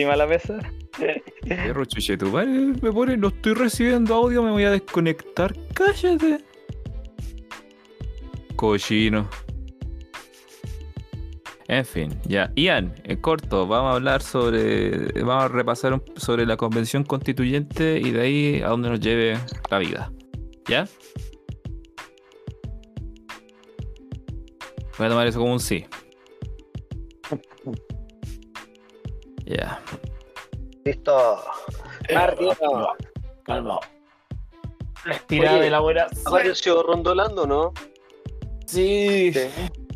[0.00, 0.58] Encima la mesa.
[1.46, 5.54] Perro chuche, tu madre me pone, no estoy recibiendo audio, me voy a desconectar.
[5.74, 6.42] Cállate.
[8.56, 9.28] Cochino.
[11.68, 12.50] En fin, ya.
[12.56, 15.12] Ian, en corto, vamos a hablar sobre.
[15.22, 19.36] Vamos a repasar sobre la convención constituyente y de ahí a dónde nos lleve
[19.70, 20.10] la vida.
[20.66, 20.88] ¿Ya?
[24.96, 25.84] Voy a tomar eso como un sí.
[29.50, 29.80] Ya.
[30.84, 31.42] Listo.
[32.14, 32.54] Martino.
[33.44, 33.80] Calma.
[35.04, 36.06] La estirada de la buena.
[36.24, 37.72] Apareció rondolando, ¿no?
[38.66, 39.32] Sí.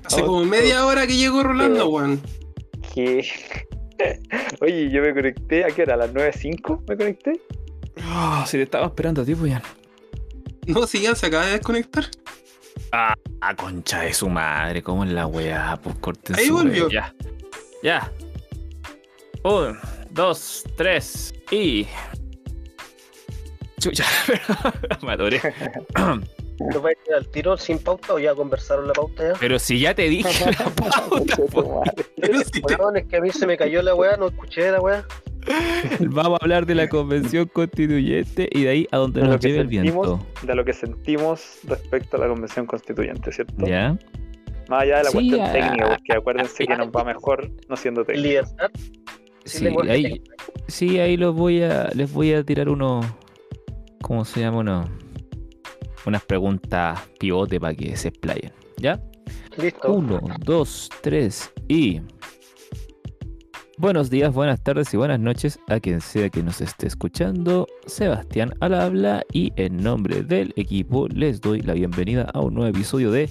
[0.05, 2.21] Hace como media hora que llegó Rolando, weón.
[2.93, 3.27] ¿Qué?
[4.61, 5.65] Oye, yo me conecté.
[5.65, 5.95] ¿A qué hora?
[5.95, 7.41] ¿A las 9.05 me conecté?
[8.03, 9.63] Ah, si te estaba esperando a ti, Ian.
[10.67, 12.07] No, si ya se acaba de desconectar.
[12.91, 13.15] Ah,
[13.57, 15.79] concha de su madre, ¿cómo es la weá?
[15.83, 16.89] Pues corten Ahí su volvió.
[16.89, 17.15] Ya.
[17.83, 18.11] Ya.
[19.45, 19.77] Un,
[20.11, 21.87] dos, tres y.
[23.79, 24.05] Chucha,
[25.03, 25.41] me atoré.
[26.73, 29.39] ¿Lo vais a ir al tiro sin pauta o ya conversaron la pauta ya?
[29.41, 31.83] Pero si ya te dije la pauta, po.
[32.17, 34.71] Pero si te- Weón, es que a mí se me cayó la weá, no escuché
[34.71, 35.05] la weá.
[36.01, 39.41] vamos a hablar de la convención constituyente y de ahí a donde De lo nos
[39.45, 40.21] lleve el viento.
[40.43, 43.67] de lo que sentimos respecto a la convención constituyente, ¿cierto?
[43.67, 43.99] ¿Ya?
[44.71, 48.05] Más allá de la Sí, cuestión técnica, porque acuérdense que nos va mejor no siendo
[48.05, 48.29] técnico.
[48.29, 48.71] Libertad.
[49.45, 50.23] Sí, ahí,
[50.69, 53.05] sí, ahí los voy a, les voy a tirar unos,
[54.01, 54.59] ¿cómo se llama?
[54.59, 54.89] Unos,
[56.07, 58.53] unas preguntas pivote para que se explayen.
[58.79, 59.01] ¿Ya?
[59.57, 59.93] Listo.
[59.93, 62.01] Uno, dos, tres y...
[63.77, 67.67] Buenos días, buenas tardes y buenas noches a quien sea que nos esté escuchando.
[67.87, 72.71] Sebastián al habla y en nombre del equipo les doy la bienvenida a un nuevo
[72.71, 73.29] episodio de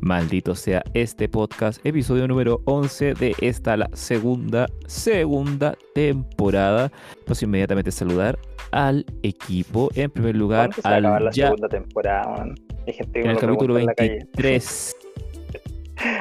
[0.00, 6.92] Maldito sea este podcast, episodio número 11 de esta la segunda, segunda temporada.
[7.26, 8.38] Paso inmediatamente a saludar
[8.70, 9.90] al equipo.
[9.94, 12.54] En primer lugar, ¿Cuándo se va a acabar al la ya segunda temporada, man?
[12.86, 14.28] Hay gente que en el lo capítulo pregunta en la calle.
[14.36, 14.96] 23.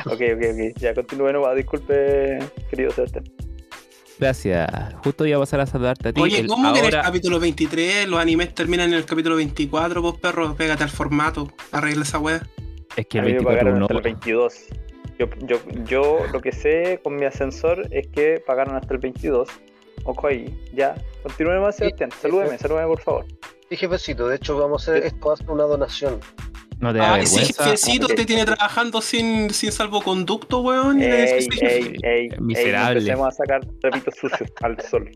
[0.08, 0.80] Ok, ok, ok.
[0.80, 1.56] Ya continúe nomás.
[1.56, 2.40] Disculpe,
[2.72, 3.26] querido Sebastián.
[4.18, 4.68] Gracias.
[5.04, 6.20] Justo iba a pasar a saludarte a ti.
[6.20, 10.02] Oye, ¿cómo que en el ahora- capítulo 23 los animes terminan en el capítulo 24?
[10.02, 12.42] Vos, perro, pégate al formato, arregla esa weá.
[12.98, 13.86] Es que a el mí me 24 pagaron no.
[13.86, 14.66] hasta el 22.
[15.20, 19.48] Yo, yo, yo lo que sé con mi ascensor es que pagaron hasta el 22.
[20.04, 20.96] Ojo ahí, ya.
[21.24, 22.12] Continúe más, Sebastián.
[22.22, 23.26] Salúdeme, salúdeme, por favor.
[23.70, 26.20] Sí, jefecito, de hecho vamos a hacer, esto va a ser una donación.
[26.80, 31.02] No te da Ay, sí, jefecito te tiene trabajando sin, sin salvoconducto, weón.
[31.02, 33.00] Ey, ey, ey, Miserable.
[33.00, 35.10] empecemos a sacar trapitos sucios al sol.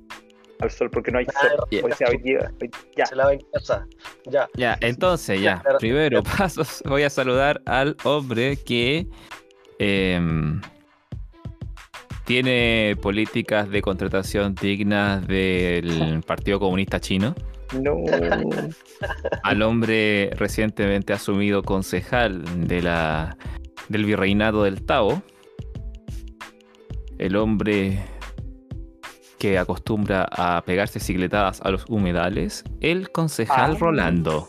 [0.61, 1.47] Al sol, porque no hay Ah,
[1.79, 1.93] sol.
[1.93, 2.51] sea hoy día.
[2.61, 3.05] hoy- ya.
[3.05, 3.85] Se lava en casa.
[4.29, 4.47] Ya.
[4.55, 5.59] Ya, entonces, ya.
[5.61, 5.79] Claro.
[5.79, 9.07] Primero pasos, voy a saludar al hombre que
[9.79, 10.61] em,
[12.25, 17.35] tiene políticas de contratación dignas del Partido Comunista Chino.
[17.81, 17.95] No.
[19.43, 23.37] Al hombre recientemente asumido concejal de la,
[23.87, 25.23] del virreinato del Tao.
[27.17, 28.03] El hombre
[29.41, 32.63] que acostumbra a pegarse cicletadas a los humedales.
[32.79, 33.77] El concejal Ah.
[33.79, 34.47] Rolando.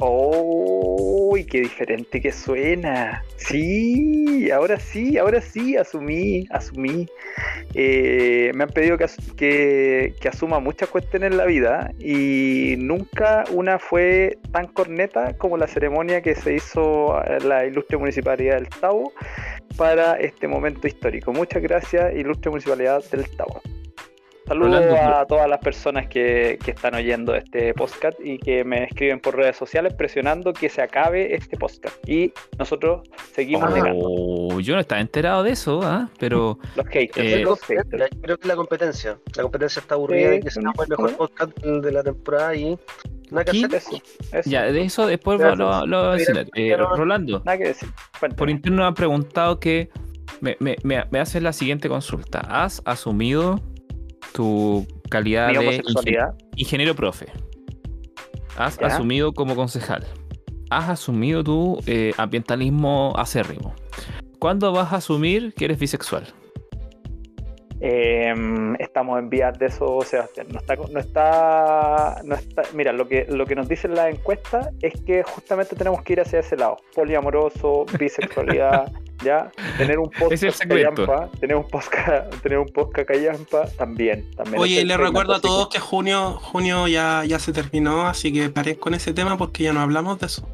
[0.00, 3.22] ¡Uy, qué diferente que suena!
[3.36, 7.06] Sí, ahora sí, ahora sí, asumí, asumí.
[7.72, 9.06] Eh, me han pedido que,
[9.36, 15.56] que, que asuma muchas cuestiones en la vida y nunca una fue tan corneta como
[15.56, 19.12] la ceremonia que se hizo en la ilustre municipalidad del Tavo
[19.78, 21.32] para este momento histórico.
[21.32, 23.62] Muchas gracias, ilustre municipalidad del Tavo.
[24.52, 29.18] Saludos a todas las personas que, que están oyendo este podcast y que me escriben
[29.18, 31.96] por redes sociales presionando que se acabe este podcast.
[32.06, 34.04] Y nosotros seguimos negando.
[34.06, 36.10] Oh, yo no estaba enterado de eso, ¿ah?
[36.18, 38.10] pero Los haters, Eh, los haters.
[38.20, 39.16] Creo que la competencia.
[39.36, 41.16] La competencia está aburrida de que Sí, seamos el mejor sí.
[41.16, 42.78] podcast de la temporada y
[43.30, 43.74] nada que hacer.
[43.74, 44.50] Eso, eso.
[44.50, 45.56] ya, de eso después lo,
[45.86, 46.46] lo voy a mencionar.
[46.56, 47.88] Eh, Rolando, Nada que decir.
[48.36, 49.88] Por interno me han preguntado que
[50.42, 52.40] me, me, me, me haces la siguiente consulta.
[52.40, 53.62] ¿Has asumido
[54.32, 56.34] tu calidad Mi de homosexualidad.
[56.34, 57.26] ingen- ingeniero profe?
[58.56, 58.86] ¿Has Ya.
[58.88, 60.04] asumido como concejal?
[60.70, 63.74] ¿Has asumido tu eh, ambientalismo acérrimo?
[64.38, 66.26] ¿Cuándo vas a asumir que eres bisexual?
[67.84, 68.32] Eh,
[68.78, 70.46] estamos en vías de eso, Sebastián.
[70.52, 72.62] No está, no está, no está.
[72.74, 76.20] Mira, lo que, lo que nos dicen las encuestas es que justamente tenemos que ir
[76.20, 76.76] hacia ese lado.
[76.94, 78.92] Poliamoroso, bisexualidad,
[79.22, 79.50] ya.
[79.78, 84.60] Tener un es podcast callampa, tener un podcast, tener un podcast callampa, también, también.
[84.60, 88.32] Oye, es el les recuerdo a todos que junio, junio ya, ya se terminó, así
[88.32, 90.48] que paren con ese tema porque ya no hablamos de eso.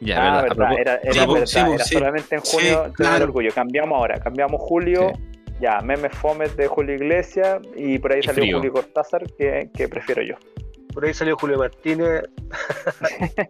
[0.00, 1.94] Ya, ah, verdad, era, era Sí, po, verdad, sí, era sí.
[1.94, 3.24] solamente en junio, claro.
[3.24, 3.50] orgullo.
[3.54, 5.12] Cambiamos ahora, cambiamos julio,
[5.60, 8.56] Ya, memes fomes de Julio Iglesias y por ahí Y salió frío.
[8.58, 10.34] Julio Cortázar, que, que prefiero yo.
[10.94, 12.22] Por ahí salió Julio Martínez.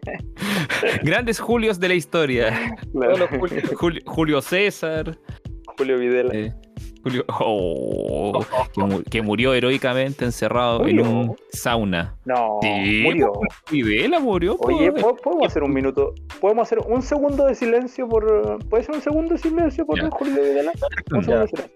[1.03, 2.77] Grandes Julios de la historia.
[2.93, 3.29] Julio.
[3.77, 5.17] Julio, Julio César.
[5.77, 6.33] Julio Videla.
[6.35, 6.55] eh,
[7.03, 7.25] Julio.
[7.29, 8.41] Oh,
[8.75, 11.01] que, mu- que murió heroicamente encerrado Murió.
[11.03, 12.17] en un sauna.
[12.25, 13.33] No, Sí, murió.
[13.71, 14.57] Videla murió.
[14.61, 16.15] Oye, ¿po- ¿podemos hacer un minuto?
[16.41, 18.59] ¿Podemos hacer un segundo de silencio por.
[18.69, 20.09] ¿Puede ser un segundo de silencio por Ya.
[20.11, 20.73] Julio Videla?
[21.13, 21.75] Un segundo de silencio.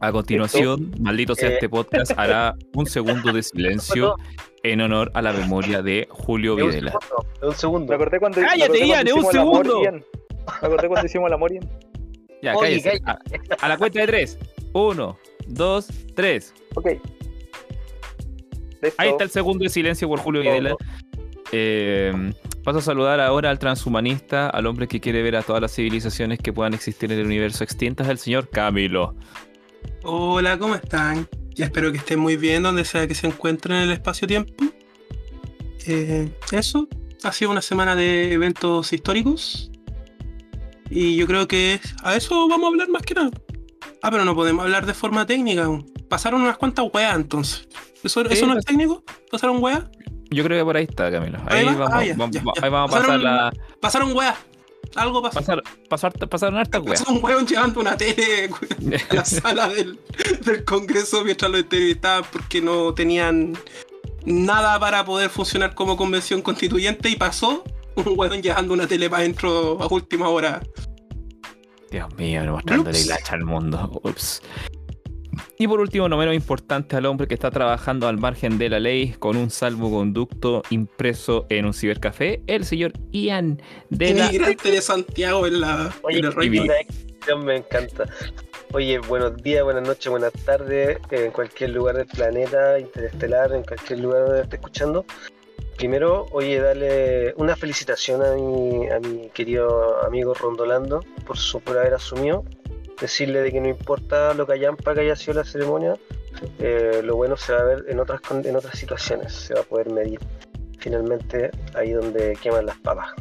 [0.00, 1.54] A continuación, maldito sea Eh.
[1.54, 4.16] este podcast, hará un segundo de silencio
[4.62, 6.92] en honor a la memoria de Julio De un Videla.
[6.92, 7.26] segundo.
[7.42, 7.94] Un Me segundo.
[7.94, 8.40] acordé cuando.
[8.40, 9.82] me ¡Cállate, acordé Ian, cuando de un segundo!
[9.84, 9.94] Ian.
[10.62, 11.68] Me acordé cuando hicimos el amor, Ian.
[12.42, 13.02] Ya, Oye, cállese.
[13.04, 13.18] A,
[13.60, 14.38] a la cuenta de tres.
[14.72, 16.54] Uno, dos, tres.
[16.74, 16.86] Ok.
[18.82, 18.94] Listo.
[18.96, 20.40] Ahí está el segundo de silencio por Julio.
[20.40, 20.74] Videla.
[21.52, 22.32] Eh,
[22.64, 26.38] paso a saludar ahora al transhumanista, al hombre que quiere ver a todas las civilizaciones
[26.38, 29.14] que puedan existir en el universo extintas, el señor Camilo.
[30.02, 31.28] Hola, ¿cómo están?
[31.54, 34.52] Ya espero que estén muy bien donde sea que se encuentren en el espacio-tiempo.
[35.86, 36.88] Eh, eso,
[37.22, 39.70] ha sido una semana de eventos históricos.
[40.88, 43.30] Y yo creo que a eso vamos a hablar más que nada.
[44.02, 45.68] Ah, pero no podemos hablar de forma técnica.
[46.08, 47.68] Pasaron unas cuantas weas entonces.
[48.02, 49.04] ¿Eso, Sí, eso no pues- es técnico?
[49.30, 49.84] ¿Pasaron weas?
[50.30, 51.38] Yo creo que por ahí está, Camilo.
[51.46, 52.64] Ahí Ahí va, vamos, ah, ya, vamos- ya, va- ya.
[52.64, 53.52] ahí vamos a pasar la.
[53.80, 54.36] Pasaron weas.
[54.96, 55.38] Algo pasó.
[55.40, 57.00] Pasar, pasar, pasaron hartas weas.
[57.00, 58.50] Pasó un weón llevando una tele
[59.10, 59.98] a la sala del,
[60.44, 63.56] del Congreso mientras lo entrevistaban porque no tenían
[64.24, 67.64] nada para poder funcionar como convención constituyente y pasó
[67.94, 70.60] un weón llevando una tele para adentro a última hora.
[71.90, 73.06] Dios mío, mostrándole Ups.
[73.06, 74.00] la hacha al mundo.
[74.04, 74.42] Ups.
[75.60, 78.80] Y por último, no menos importante, al hombre que está trabajando al margen de la
[78.80, 83.60] ley con un salvoconducto impreso en un cibercafé, el señor Ian
[83.90, 84.24] de la.
[84.24, 88.06] Inmigrante de Santiago en, la, Oye, en el me encanta.
[88.72, 93.62] Oye, buenos días, buenas noches, buenas tardes, eh, en cualquier lugar del planeta interestelar, en
[93.62, 95.04] cualquier lugar donde esté escuchando.
[95.76, 101.76] Primero, oye, darle una felicitación a mi, a mi querido amigo Rondolando por su por
[101.76, 102.46] haber asumido.
[103.00, 105.94] Decirle de que no importa lo que hayan para que haya sido la ceremonia,
[106.58, 109.64] eh, lo bueno se va a ver en otras, en otras situaciones, se va a
[109.64, 110.20] poder medir.
[110.78, 113.12] Finalmente, ahí donde queman las papas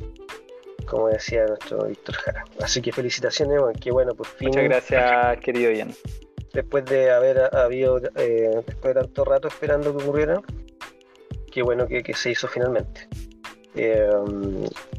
[0.85, 2.43] como decía nuestro Víctor Jara.
[2.63, 4.47] Así que felicitaciones, bueno, qué bueno, por fin.
[4.47, 5.93] Muchas gracias, querido Ian.
[6.51, 10.41] Después de haber ha- habido, eh, después de tanto rato esperando que ocurriera,
[11.51, 13.07] qué bueno que, que se hizo finalmente.
[13.75, 14.09] Eh,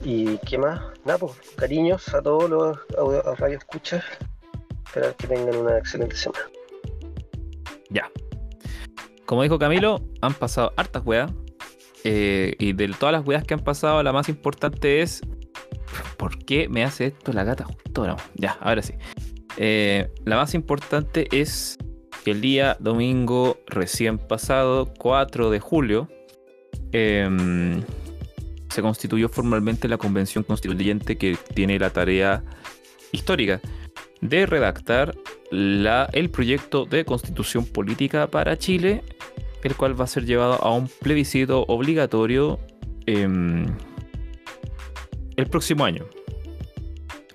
[0.05, 4.05] y qué más, nada, pues cariños a todos los audio- a radio escuchas.
[4.91, 6.45] Esperar que tengan una excelente semana.
[7.91, 8.11] Ya.
[9.25, 11.31] Como dijo Camilo, han pasado hartas weas.
[12.03, 15.21] eh, y de todas las weas que han pasado, la más importante es.
[16.17, 18.17] ¿Por qué me hace esto la gata justo ahora?
[18.35, 18.95] Ya, ahora sí.
[19.59, 21.79] Eh, la más importante es
[22.25, 26.09] que el día domingo recién pasado, 4 de julio,
[26.91, 27.83] em,
[28.71, 32.43] se constituyó formalmente la convención constituyente que tiene la tarea
[33.13, 33.61] histórica
[34.21, 35.15] de redactar
[35.51, 39.03] el proyecto de constitución política para Chile,
[39.63, 42.59] el cual va a ser llevado a un plebiscito obligatorio
[43.07, 43.67] em,
[45.37, 46.05] el próximo año.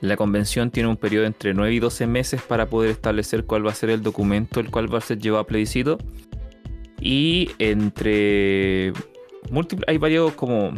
[0.02, 3.72] La convención tiene un periodo entre 9 y 12 meses para poder establecer cuál va
[3.72, 5.98] a ser el documento el cual va a ser llevado a plebiscito.
[7.02, 8.94] Y entre
[9.88, 10.74] hay varios como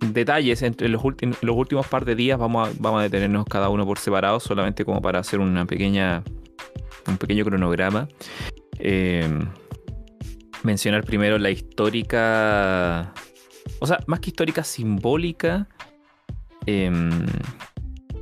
[0.00, 1.02] detalles entre los,
[1.40, 2.38] los últimos par de días.
[2.38, 6.22] Vamos a, vamos a detenernos cada uno por separado, solamente como para hacer una pequeña,
[7.06, 8.08] un pequeño cronograma.
[8.78, 9.28] Eh,
[10.62, 13.12] mencionar primero la histórica,
[13.80, 15.68] o sea, más que histórica, simbólica
[16.66, 17.26] em,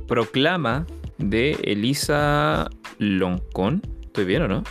[0.07, 0.85] proclama
[1.17, 2.69] de Elisa
[2.99, 3.81] Loncón.
[4.03, 4.63] ¿Estoy bien o no?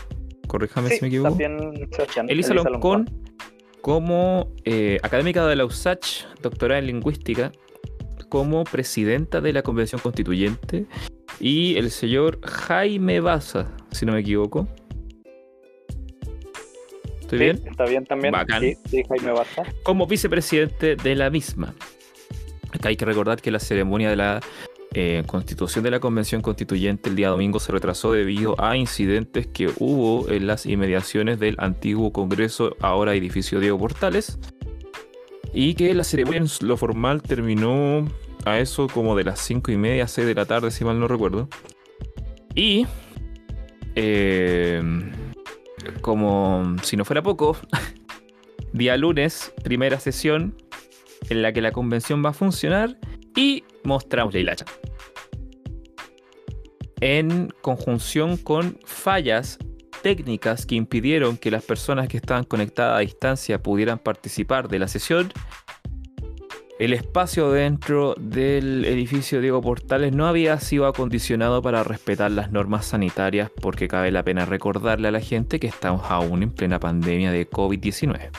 [0.46, 1.28] Corríjame si me equivoco.
[1.38, 2.28] ¿Estás bien?
[2.28, 3.25] Elisa Loncón
[3.86, 7.52] como eh, académica de la USACH, doctorada en lingüística,
[8.28, 10.86] como presidenta de la Convención Constituyente,
[11.38, 14.66] y el señor Jaime Baza, si no me equivoco.
[17.20, 17.62] ¿Estoy Sí, bien?
[17.64, 18.32] Está bien también.
[18.32, 18.60] Bacán.
[18.60, 19.62] Sí, sí, Jaime Baza.
[19.84, 21.72] Como vicepresidente de la misma.
[22.72, 24.40] Acá hay que recordar que la ceremonia de la
[24.94, 29.70] eh, constitución de la Convención Constituyente el día domingo se retrasó debido a incidentes que
[29.78, 34.38] hubo en las inmediaciones del antiguo Congreso, ahora edificio Diego Portales,
[35.52, 38.06] y que la ceremonia lo formal terminó
[38.44, 41.08] a eso como de las 5 y media, 6 de la tarde, si mal no
[41.08, 41.48] recuerdo.
[42.54, 42.86] Y,
[43.96, 44.82] eh,
[46.00, 47.56] como si no fuera poco,
[48.72, 50.54] día lunes, primera sesión
[51.28, 52.98] en la que la convención va a funcionar
[53.34, 54.66] y mostramos la hilacha.
[57.00, 59.58] en conjunción con fallas
[60.02, 64.88] técnicas que impidieron que las personas que estaban conectadas a distancia pudieran participar de la
[64.88, 65.32] sesión,
[66.78, 72.84] el espacio dentro del edificio Diego Portales no había sido acondicionado para respetar las normas
[72.84, 77.32] sanitarias porque cabe la pena recordarle a la gente que estamos aún en plena pandemia
[77.32, 78.30] de COVID-19.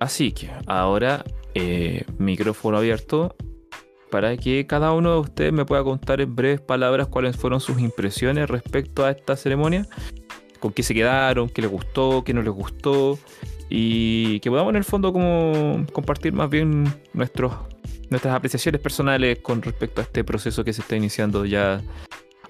[0.00, 1.24] Así que ahora
[1.54, 3.36] eh, micrófono abierto
[4.10, 7.78] para que cada uno de ustedes me pueda contar en breves palabras cuáles fueron sus
[7.80, 9.86] impresiones respecto a esta ceremonia,
[10.60, 13.18] con qué se quedaron, qué les gustó, qué no les gustó,
[13.68, 17.52] y que podamos en el fondo como compartir más bien nuestros,
[18.10, 21.82] nuestras apreciaciones personales con respecto a este proceso que se está iniciando ya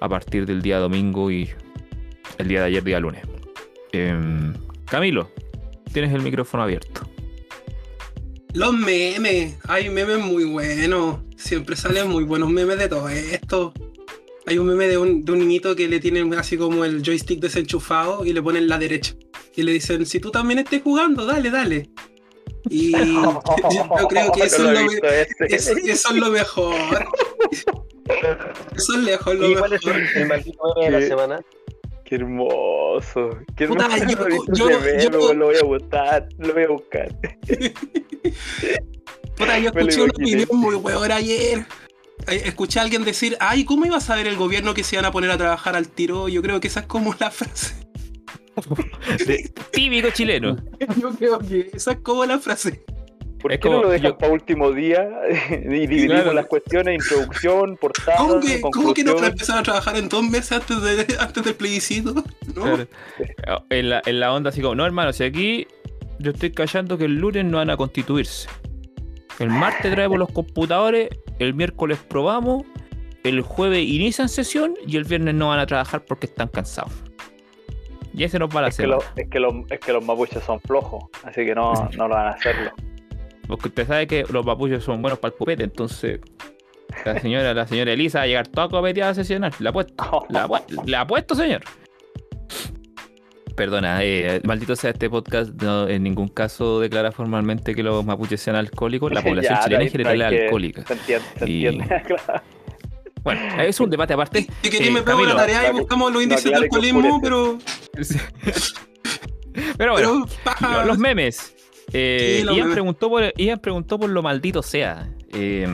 [0.00, 1.50] a partir del día domingo y
[2.38, 3.22] el día de ayer, día lunes.
[3.92, 5.30] Em, Camilo,
[5.92, 7.02] tienes el micrófono abierto.
[8.54, 11.18] Los memes, hay memes muy buenos.
[11.38, 13.73] Siempre salen muy buenos memes de todo esto.
[14.47, 17.38] Hay un meme de un, de un niñito que le tienen así como el joystick
[17.40, 19.14] desenchufado y le ponen la derecha.
[19.54, 21.90] Y le dicen, si tú también estés jugando, dale, dale.
[22.71, 22.92] Y
[23.23, 23.42] yo,
[24.09, 25.35] creo que eso, No es lo visto me- ese.
[25.54, 26.75] eso, eso es lo mejor.
[28.76, 30.00] Eso es lejos lo ¿Y cuál es mejor.
[30.00, 31.07] el, el maldito meme de la ¿Qué?
[31.09, 31.40] semana?
[32.04, 33.30] Qué hermoso.
[33.57, 34.28] Qué Puta, hermoso.
[34.54, 36.28] yo- yo- yo- Lo voy a buscar.
[36.38, 37.14] Lo voy a buscar.
[39.37, 41.66] Puta, yo escuché una opinión muy buena ayer.
[42.26, 45.04] Eh, Escuché a alguien decir, ay, ¿cómo iba a saber el gobierno que se iban
[45.04, 46.28] a poner a trabajar al tiro?
[46.28, 47.75] Yo creo que esa es como la frase.
[49.26, 50.56] De- típico chileno.
[51.00, 52.82] Yo creo que esa es como la frase.
[53.40, 55.08] ¿Por Es qué no lo dejan yo- para último día?
[55.50, 56.32] y dividimos Claro.
[56.32, 60.50] las cuestiones, introducción, portada, ¿Cómo que, ¿cómo que no empezaron a trabajar en dos meses
[60.50, 62.14] antes, de, antes del plebiscito?
[62.14, 62.25] ¿No?
[62.62, 62.88] Claro.
[63.70, 65.68] En, la, en la onda así como, no hermano, si aquí
[66.18, 68.48] yo estoy callando que el lunes no van a constituirse.
[69.38, 72.64] El martes traemos los computadores, el miércoles probamos,
[73.25, 76.92] el jueves inician sesión y el viernes no van a trabajar porque están cansados.
[78.14, 80.61] Y ese nos va a la Es que, es, los, es que los mapuches son
[80.61, 82.73] flojos, así que no, no lo van a hacerlo.
[83.47, 86.21] Porque usted sabe que los papuchos son buenos para el copete, entonces
[87.04, 89.52] la señora, la señora Elisa va a llegar toda copeteada a sesionar.
[89.61, 90.26] La apuesto.
[90.30, 91.62] La, apu- la apuesto, señor.
[93.58, 98.40] Perdona, eh, maldito sea este podcast, no en ningún caso declara formalmente que los mapuches
[98.40, 99.12] sean alcohólicos.
[99.12, 100.86] La población Ya, chilena en general es que- alcohólica.
[100.86, 102.02] Se entiende, se Y- entiende.
[102.06, 102.42] claro.
[103.24, 104.46] Bueno, es un debate aparte.
[104.62, 107.58] Si queréis Eh, me pego la tarea y buscamos los índices de alcoholismo, pero,
[109.76, 110.26] Pero bueno,
[110.60, 111.54] pero los memes.
[111.92, 112.74] Eh, Sí, los Ian, memes.
[112.74, 115.08] Preguntó por, Ian preguntó por lo maldito sea.
[115.32, 115.66] Eh,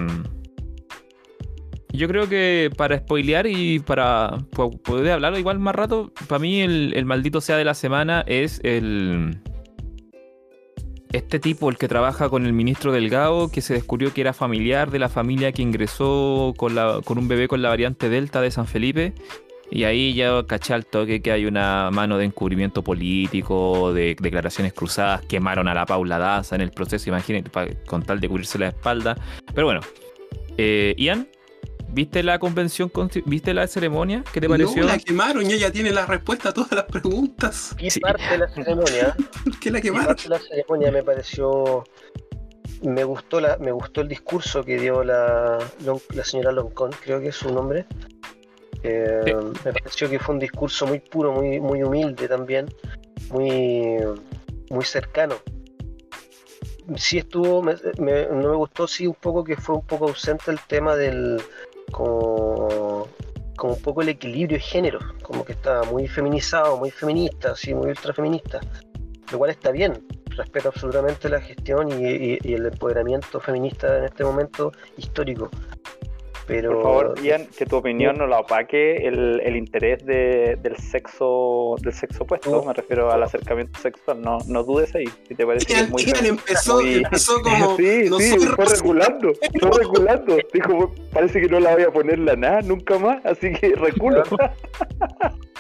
[1.97, 6.61] yo creo que para spoilear y para po- poder hablarlo igual más rato, para mí
[6.61, 9.39] el, maldito sea de la semana es el...
[11.13, 14.91] Este tipo, el que trabaja con el ministro Delgado, que se descubrió que era familiar
[14.91, 18.51] de la familia que ingresó con, la, con un bebé con la variante Delta de
[18.51, 19.13] San Felipe.
[19.71, 24.73] Y ahí ya caché al toque que hay una mano de encubrimiento político, de declaraciones
[24.73, 27.49] cruzadas, quemaron a la Paula Daza en el proceso, imagínate,
[27.87, 29.17] con tal de cubrirse la espalda.
[29.55, 29.81] Pero bueno,
[30.59, 31.29] eh, Ian,
[31.95, 32.91] ¿viste la convención,
[33.25, 34.23] viste la ceremonia?
[34.33, 34.83] ¿Qué te pareció?
[34.83, 37.75] No, la quemaron y ella tiene la respuesta a todas las preguntas.
[37.79, 38.01] Y Sí.
[38.01, 40.07] parte de la ceremonia, ¿Por qué la quemaron?
[40.09, 41.85] parte de la ceremonia me pareció,
[42.83, 45.59] me gustó la, me gustó el discurso que dio la,
[46.15, 47.87] la señora Loncón, creo que es su nombre.
[48.83, 49.33] Eh, Sí.
[49.65, 52.67] Me pareció que fue un discurso muy puro, muy, muy humilde también,
[53.31, 53.97] muy,
[54.71, 55.37] muy cercano.
[56.97, 60.51] Sí estuvo, me- me- no me gustó sí un poco que fue un poco ausente
[60.51, 61.41] el tema del
[61.95, 63.07] como,
[63.57, 67.73] como un poco el equilibrio de género, como que estaba muy feminizado, muy feminista, así
[67.73, 68.61] muy ultrafeminista,
[69.31, 74.05] lo cual está bien, respeto absolutamente la gestión y, y- y el empoderamiento feminista en
[74.05, 75.49] este momento histórico.
[76.47, 80.77] Pero Por favor, Ian, que tu opinión no la opaque el, el interés de- del
[80.77, 85.47] sexo del sexo opuesto, me refiero al acercamiento sexual, no, no dudes ahí, si te
[85.47, 87.77] parece que es Ian, muy Ian empezó, muy- empezó como.
[87.79, 88.75] Sí, no sí, fue rosa".
[88.77, 90.37] regulando, fue regulando.
[90.53, 94.23] Dijo, parece que no la voy a poner la nada nunca más, así que reculo.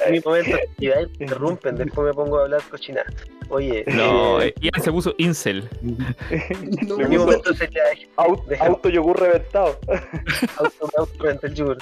[0.06, 3.02] en mi momento de actividad y me interrumpen, después me pongo a hablar cochina.
[3.50, 5.68] Oye, No, eh, eh, Ian se puso incel.
[6.86, 7.82] No, en mi momento sería
[8.16, 9.78] Auto, Deja- auto yogur reventado.
[10.56, 11.78] auto, auto frente al yogur,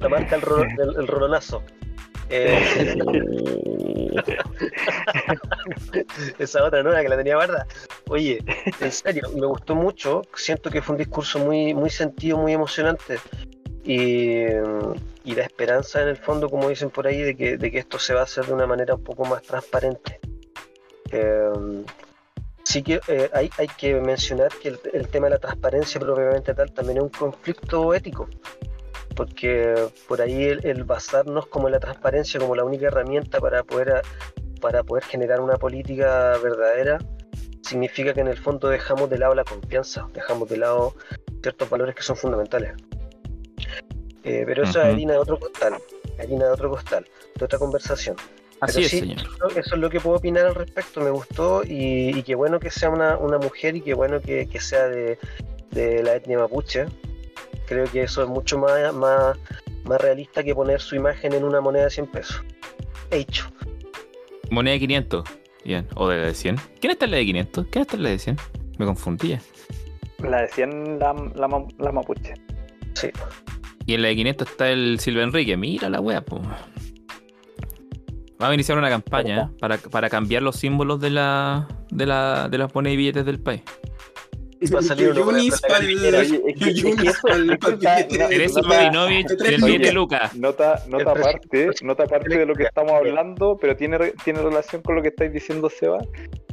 [0.00, 1.62] la marca el, rolo- el, el rolonazo.
[2.28, 2.92] Eh,
[6.38, 7.66] esa otra no, la que la tenía guarda.
[8.08, 8.38] Oye,
[8.80, 10.22] en serio, me gustó mucho.
[10.34, 13.18] Siento que fue un discurso muy, muy sentido, muy emocionante.
[13.84, 14.44] Y,
[15.26, 17.98] y la esperanza en el fondo, como dicen por ahí, de que, de que esto
[17.98, 20.20] se va a hacer de una manera un poco más transparente.
[21.10, 21.82] Eh,
[22.62, 26.72] sí que eh, hay, hay que mencionar que el, tema de la transparencia propiamente tal
[26.72, 28.28] también es un conflicto ético.
[29.16, 29.74] porque
[30.06, 34.02] por ahí el, basarnos como la transparencia como la única herramienta para poder,
[34.60, 36.98] para poder generar una política verdadera
[37.62, 40.94] significa que en el fondo dejamos de lado la confianza, dejamos de lado
[41.42, 42.74] ciertos valores que son fundamentales.
[44.26, 44.94] Eh, pero eso es Ujú.
[44.94, 45.74] harina de otro costal,
[46.18, 47.06] harina de otro costal,
[47.36, 48.16] de otra conversación.
[48.60, 49.18] Así Pero es, sí, señor.
[49.56, 52.70] Eso es lo que puedo opinar al respecto, me gustó y, y qué bueno que
[52.70, 55.18] sea una, una mujer y qué bueno que, que sea de,
[55.70, 56.86] de la etnia mapuche.
[57.66, 59.36] Creo que eso es mucho más, más,
[59.84, 62.42] más realista que poner su imagen en una moneda de 100 pesos.
[63.10, 63.46] Hecho.
[64.50, 65.24] Moneda de 500.
[65.64, 65.86] Bien.
[65.96, 66.56] O de la de 100.
[66.80, 67.66] ¿Quién está en la de 500?
[67.70, 68.36] ¿Quién está en la de 100?
[68.78, 69.40] Me confundía.
[70.18, 72.34] La decían la, la, ma- la mapuche.
[72.94, 73.10] Sí.
[73.86, 75.56] Y en la de 500 está el Silva Enrique.
[75.56, 76.40] Mira la wea, po.
[78.38, 79.56] Vamos a iniciar una campaña ¿eh?
[79.58, 83.40] para, para cambiar los símbolos de la de la de las monedas y billetes del
[83.40, 83.62] país.
[84.74, 85.60] Va a salir uno Yunis
[88.14, 89.94] no, Teresa no, no, tres del.
[90.34, 94.94] Nota, nota aparte, nota aparte de lo que estamos hablando, pero tiene, tiene relación con
[94.96, 95.98] lo que estáis diciendo, Seba.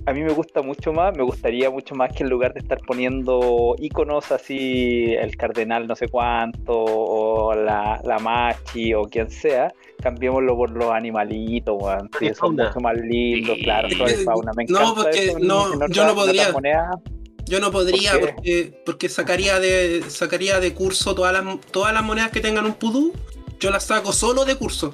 [0.05, 2.77] A mí me gusta mucho más, me gustaría mucho más que en lugar de estar
[2.85, 9.73] poniendo iconos así, el cardenal no sé cuánto, o la, la machi, o quien sea,
[10.01, 12.09] cambiémoslo por los animalitos, weón.
[12.19, 13.63] Sí, son mucho más lindos, Sí.
[13.63, 13.87] claro,
[14.25, 14.51] fauna.
[14.57, 16.51] Me No, encanta porque eso en- no, yo no podría.
[17.45, 22.31] Yo no podría porque, porque sacaría de sacaría de curso todas las todas las monedas
[22.31, 23.13] que tengan un pudú,
[23.59, 24.93] yo las saco solo de curso.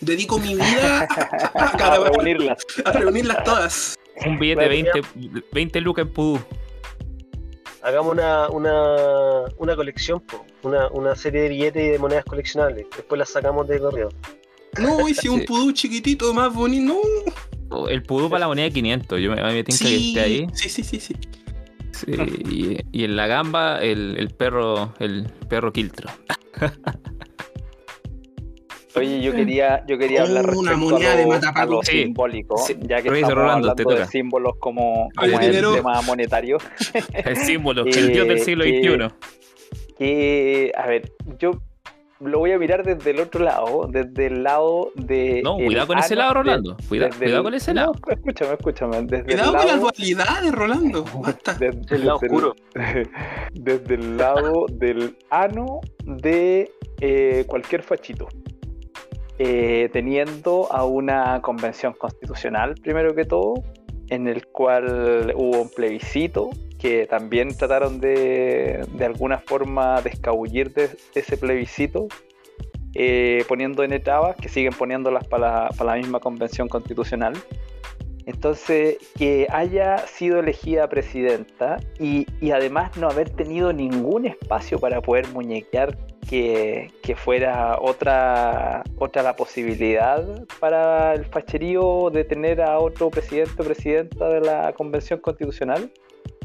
[0.00, 1.02] Dedico mi vida
[1.54, 2.58] a, reunirlas.
[2.84, 3.94] a reunirlas todas.
[4.26, 6.40] Un billete de Claro, 20, 20 lucas en Pudú.
[7.82, 10.44] Hagamos una, una, una colección, po.
[10.62, 12.86] Una, una serie de billetes y de monedas coleccionables.
[12.96, 14.08] Después las sacamos de correo.
[14.78, 15.46] No, hice un Sí.
[15.46, 16.94] pudú chiquitito, más bonito.
[16.94, 17.76] No.
[17.76, 19.20] Oh, El Pudú para la moneda de 500.
[19.20, 20.46] Yo me, me que Sí, esté ahí.
[20.54, 21.14] sí, sí, sí, sí.
[21.94, 26.10] Sí, y, y en la gamba, el, el perro el perro quiltro.
[28.96, 31.82] Oye, yo quería, yo quería Oh, hablar una respecto moneda a de lo, a lo
[31.82, 32.02] Sí.
[32.02, 32.76] simbólico, Sí.
[32.82, 35.74] ya que estamos Rolando, hablando de símbolos como, como el dinero.
[35.74, 36.58] tema monetario.
[37.12, 39.14] El símbolo, el Eh, dios del siglo que- XXI.
[39.98, 41.60] Que, a ver, yo
[42.24, 45.40] lo voy a mirar desde el otro lado, desde el lado de...
[45.42, 46.76] No, cuidado con ese lado, de- Rolando.
[46.88, 47.92] Cuida- desde cuidado el- con ese no, lado.
[48.08, 49.02] escúchame, escúchame.
[49.02, 51.04] Desde Cuidado el con las lado, dualidades, Rolando.
[51.22, 51.54] Basta.
[51.54, 52.54] desde- El lado desde oscuro.
[53.52, 58.28] desde el lado del ano de eh, cualquier fachito.
[59.38, 63.54] Eh, teniendo a una convención constitucional, primero que todo,
[64.08, 66.50] en el cual hubo un plebiscito
[66.84, 72.08] que también trataron de, de alguna forma de escabullir de, ese plebiscito,
[72.94, 77.32] eh, poniendo N trabas que siguen poniéndolas para para la misma convención constitucional.
[78.26, 85.00] Entonces, que haya sido elegida presidenta y, y además no haber tenido ningún espacio para
[85.00, 85.96] poder muñequear
[86.28, 90.22] que, que fuera otra, otra la posibilidad
[90.60, 95.90] para el facherío de tener a otro presidente o presidenta de la convención constitucional,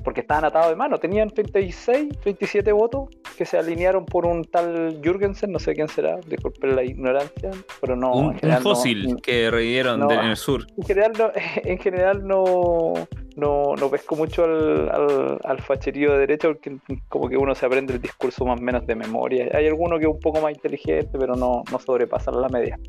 [0.03, 4.99] porque estaban atados de mano, tenían 36, 37 votos que se alinearon por un tal
[5.03, 8.13] Jürgensen, no sé quién será, disculpen la ignorancia, pero no.
[8.13, 10.11] un, un general no- fósil que revivieron no.
[10.11, 10.65] en el sur.
[10.77, 11.31] en general no,
[11.63, 12.93] en general no,
[13.35, 17.65] no, no pesco mucho al, al, al facherío de derecha porque como que uno se
[17.65, 19.49] aprende el discurso más o menos de memoria.
[19.53, 22.79] Hay alguno que es un poco más inteligente, pero no, no sobrepasan la media.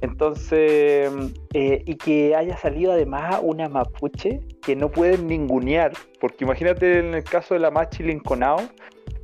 [0.00, 1.10] Entonces,
[1.54, 7.14] eh, y que haya salido además una mapuche que no pueden ningunear, porque imagínate en
[7.14, 8.60] el caso de la Machi Linconao,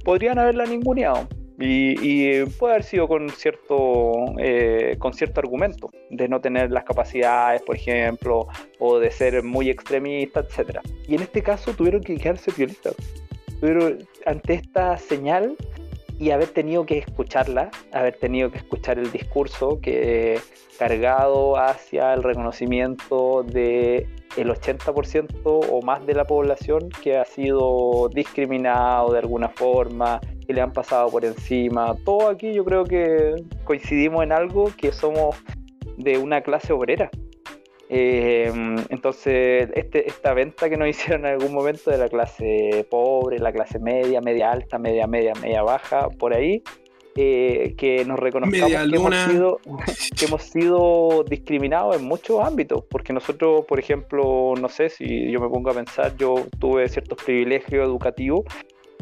[0.04, 1.28] podrían haberla ninguneado.
[1.56, 6.82] Y, y puede haber sido con cierto, eh, con cierto argumento, de no tener las
[6.82, 8.48] capacidades, por ejemplo,
[8.80, 10.82] o de ser muy extremista, etcétera.
[11.06, 12.96] Y en este caso tuvieron que quedarse violistas.
[13.60, 15.56] Tuvieron ante esta señal
[16.18, 20.38] y haber tenido que escucharla, haber tenido que escuchar el discurso que
[20.78, 28.08] cargado hacia el reconocimiento de el 80% o más de la población que ha sido
[28.12, 31.94] discriminado de alguna forma, que le han pasado por encima.
[32.04, 35.36] Todo aquí yo creo que coincidimos en algo que somos
[35.96, 37.10] de una clase obrera.
[37.88, 38.50] Eh,
[38.88, 43.52] entonces, este, esta venta que nos hicieron en algún momento de la clase pobre, la
[43.52, 46.62] clase media, media alta, media, media, media baja, por ahí,
[47.16, 49.60] eh, que nos reconozcamos que hemos, sido,
[50.18, 55.40] que hemos sido discriminados en muchos ámbitos, porque nosotros, por ejemplo, no sé si yo
[55.40, 58.44] me pongo a pensar, yo tuve ciertos privilegios educativos,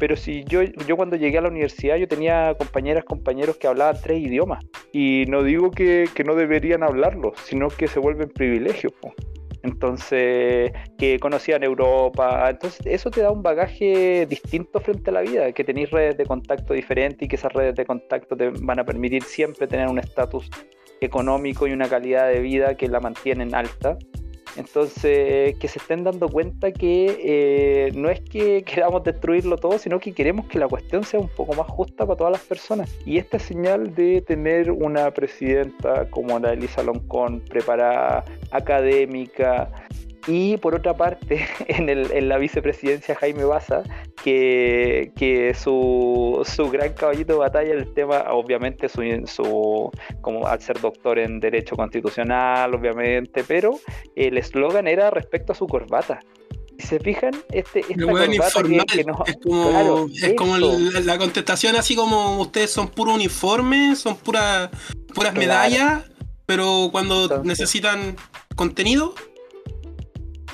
[0.03, 3.95] pero si yo, yo cuando llegué a la universidad yo tenía compañeras, compañeros que hablaban
[4.03, 8.93] tres idiomas, y no digo que, que no deberían hablarlos, sino que se vuelven privilegios.
[9.01, 9.15] po.
[9.63, 15.53] entonces que conocían Europa, entonces eso te da un bagaje distinto frente a la vida,
[15.53, 18.85] que tenéis redes de contacto diferentes y que esas redes de contacto te van a
[18.85, 20.51] permitir siempre tener un estatus
[21.01, 23.97] económico y una calidad de vida que la mantienen alta.
[24.57, 29.99] Entonces, que se estén dando cuenta que eh, no es que queramos destruirlo todo, sino
[29.99, 32.95] que queremos que la cuestión sea un poco más justa para todas las personas.
[33.07, 39.71] Y esta señal de tener una presidenta como la Elisa Loncón, preparada, académica,
[40.27, 43.83] y por otra parte, en, el, en la vicepresidencia Jaime Baza,
[44.23, 50.61] que, que su, su, gran caballito de batalla el tema, obviamente, su, su, como al
[50.61, 53.79] ser doctor en Derecho Constitucional, obviamente, pero
[54.15, 56.21] el eslogan era respecto a su corbata.
[56.79, 61.95] Si se fijan, este, esta corbata que, nos, es como, es como la, contestación así
[61.95, 64.71] como ustedes son puro uniforme, son pura,
[65.15, 66.05] puras medallas,
[66.47, 68.17] pero cuando necesitan
[68.57, 69.15] contenido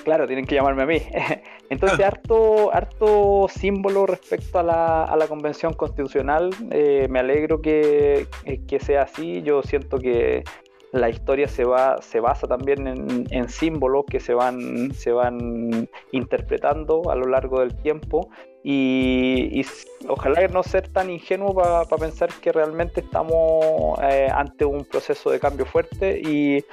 [0.09, 1.03] claro, tienen que llamarme a mí.
[1.69, 6.49] Entonces, harto, harto símbolo respecto a la, a la convención constitucional.
[6.71, 9.43] Eh, me alegro que, eh, que, sea así.
[9.43, 10.45] Yo siento que
[10.93, 15.87] la historia se, va, se basa también en, en, símbolos que se van, se van
[16.13, 18.31] interpretando a lo largo del tiempo
[18.65, 19.65] y,
[20.09, 25.41] ojalá no ser tan ingenuo para pensar que realmente estamos eh, ante un proceso de
[25.41, 26.65] cambio fuerte y,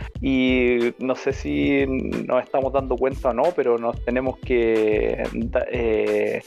[1.00, 5.24] no sé si nos estamos dando cuenta o no, pero nos tenemos que
[5.72, 6.42] eh,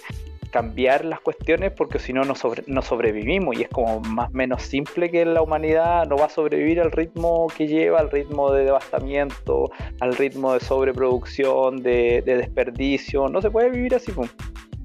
[0.51, 5.25] cambiar las cuestiones porque si no no, sobrevivimos y es como más menos simple que
[5.25, 9.71] la humanidad no va a sobrevivir al ritmo que lleva, al ritmo de devastamiento,
[10.01, 14.13] al ritmo de sobreproducción, de, desperdicio, no se puede vivir así.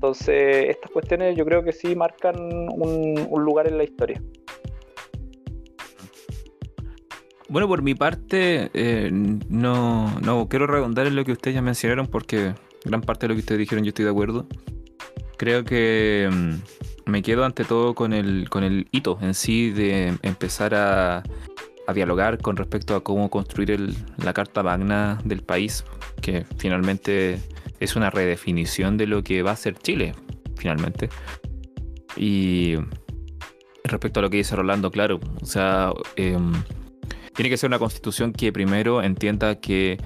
[0.04, 4.22] Entonces estas cuestiones yo creo que sí marcan un, lugar en la historia.
[7.48, 12.08] Bueno, por mi parte, eh, no, no quiero redundar en lo que ustedes ya mencionaron
[12.08, 14.46] porque gran parte de lo que ustedes dijeron yo estoy de acuerdo.
[15.38, 20.18] Creo que mm, me quedo ante todo con el, con el hito en sí de
[20.22, 21.24] empezar a,
[21.94, 25.86] dialogar con respecto a cómo construir la Carta Magna del país,
[26.22, 27.40] que finalmente
[27.84, 30.14] es una redefinición de lo que va a ser Chile,
[30.56, 31.10] finalmente.
[32.16, 32.76] Y
[33.84, 36.54] respecto a lo que dice Rolando, claro, o sea, em,
[37.36, 39.98] tiene que ser una constitución que primero entienda que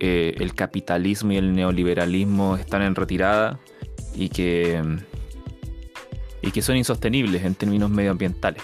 [0.00, 3.60] eh, el capitalismo y el neoliberalismo están en retirada,
[4.14, 4.82] y que,
[6.42, 8.62] y que son insostenibles en términos medioambientales.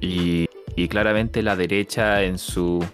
[0.00, 0.48] Y,
[0.88, 2.84] claramente la derecha en su,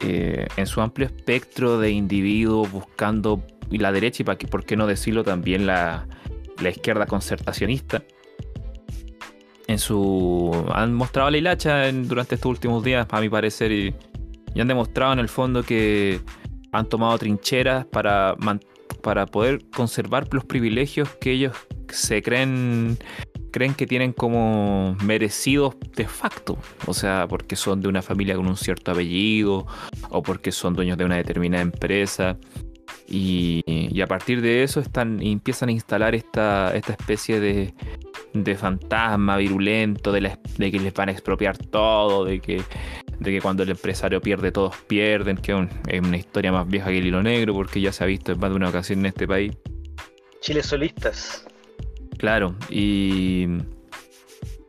[0.00, 4.76] eh, en su amplio espectro de individuos buscando, y la derecha, y para por qué
[4.76, 6.06] no decirlo también la,
[6.60, 8.02] la izquierda concertacionista,
[9.66, 13.94] en su han mostrado la hilacha durante estos últimos días, a mi parecer, y,
[14.54, 16.20] y, han demostrado en el fondo que
[16.72, 18.36] han tomado trincheras para,
[19.02, 21.56] para poder conservar los privilegios que ellos
[21.88, 22.98] se creen
[23.50, 28.46] creen que tienen como merecidos de facto, o sea, porque son de una familia con
[28.46, 29.66] un cierto apellido
[30.10, 32.36] o porque son dueños de una determinada empresa.
[33.08, 37.74] Y, a partir de eso están, empiezan a instalar esta, esta especie de,
[38.32, 42.62] de fantasma virulento, de, que les van a expropiar todo, de que
[43.18, 46.98] de que cuando el empresario pierde, todos pierden, que es una historia más vieja que
[46.98, 49.28] el hilo negro, porque ya se ha visto en más de una ocasión en este
[49.28, 49.52] país.
[50.40, 51.46] Chile solistas.
[52.20, 53.46] Claro, y.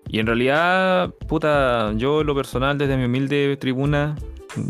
[0.07, 4.15] Y en realidad, puta, yo lo personal, desde mi humilde tribuna,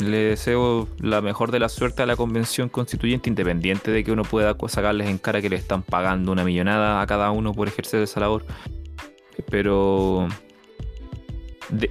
[0.03, 4.23] le deseo la mejor de la suerte a la convención constituyente, independiente de que uno
[4.23, 8.01] pueda sacarles en cara que le están pagando una millonada a cada uno por ejercer
[8.01, 8.45] esa labor.
[9.49, 10.27] Pero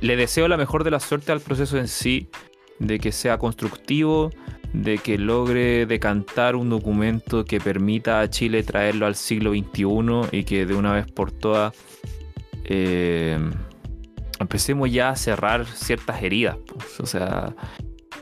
[0.01, 2.29] le deseo la mejor de la suerte al proceso en sí,
[2.79, 4.31] de que sea constructivo,
[4.73, 10.45] de que logre decantar un documento que permita a Chile traerlo al siglo XXI y
[10.45, 11.75] que de una vez por todas
[12.65, 13.39] eh,
[14.39, 16.57] empecemos ya a cerrar ciertas heridas.
[16.67, 17.01] Pues.
[17.01, 17.55] O sea,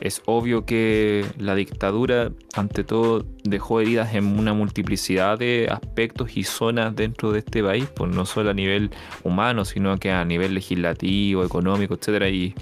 [0.01, 6.43] es obvio que la dictadura, ante todo, dejó heridas en una multiplicidad de aspectos y
[6.43, 8.91] zonas dentro de este país, pues no solo a nivel
[9.23, 12.29] humano, sino que a nivel legislativo, económico, etcétera.
[12.29, 12.55] Y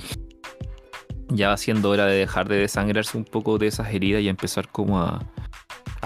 [1.30, 4.70] ya va siendo hora de dejar de desangrarse un poco de esas heridas y empezar
[4.70, 5.20] como a,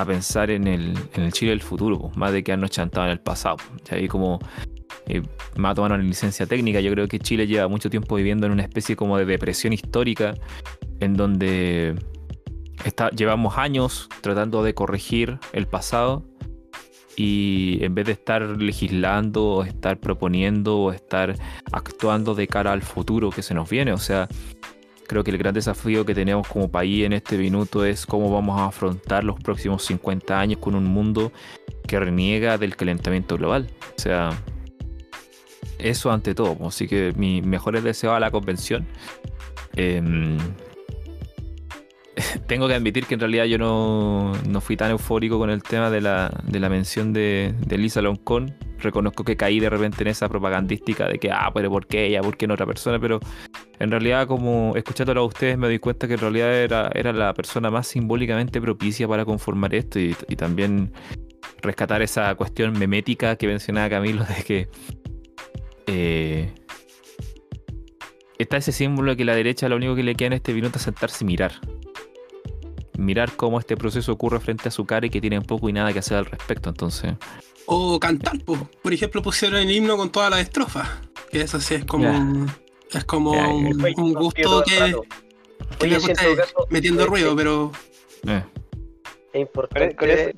[0.08, 0.96] pensar en el,
[1.32, 3.58] Chile del futuro, más de que han chantado en el pasado.
[3.86, 4.40] Ya ahí como
[5.08, 5.22] eh,
[5.56, 6.80] me va a tomar una licencia técnica.
[6.80, 10.34] Yo creo que Chile lleva mucho tiempo viviendo en una especie como de depresión histórica
[11.00, 11.96] en donde
[13.16, 16.26] llevamos años tratando de corregir el pasado
[17.16, 21.36] y en vez de estar legislando o estar proponiendo o estar
[21.72, 24.28] actuando de cara al futuro que se nos viene, o sea,
[25.12, 28.58] creo que el gran desafío que tenemos como país en este minuto es cómo vamos
[28.58, 31.34] a afrontar los próximos 50 años con un mundo
[31.86, 33.68] que reniega del calentamiento global.
[33.98, 34.30] O sea,
[35.80, 36.66] eso ante todo.
[36.66, 38.88] Así que mi mejores deseos a la convención.
[39.76, 40.38] Em,
[42.48, 45.90] tengo que admitir que en realidad yo no, no, fui tan eufórico con el tema
[45.90, 48.56] de la, de la mención de, de Lisa Loncón.
[48.80, 52.22] Reconozco que caí de repente en esa propagandística de que, ah, pero ¿por qué ella?
[52.22, 53.00] ¿Por qué no otra persona?
[53.00, 53.20] Pero
[53.80, 57.34] en realidad, como escuchándolo a ustedes, me doy cuenta que en realidad era, era la
[57.34, 60.92] persona más simbólicamente propicia para conformar esto y, también
[61.62, 64.68] rescatar esa cuestión memética que mencionaba Camilo de que
[65.86, 66.52] eh,
[68.40, 70.78] está ese símbolo de que la derecha lo único que le queda en este minuto
[70.78, 71.54] es sentarse y mirar.
[72.98, 75.94] Mirar cómo este proceso ocurre frente a su cara y que tienen poco y nada
[75.94, 77.14] que hacer al respecto, entonces.
[77.66, 80.88] O cantar, por ejemplo, pusieron el himno con todas las estrofas.
[81.32, 82.48] Que eso sí es como.
[82.92, 84.96] Es como un, un, gusto que,
[85.80, 85.98] que Oye,
[86.70, 87.72] metiendo ruido, pero.
[88.28, 88.44] Eh.
[89.32, 90.34] Es importante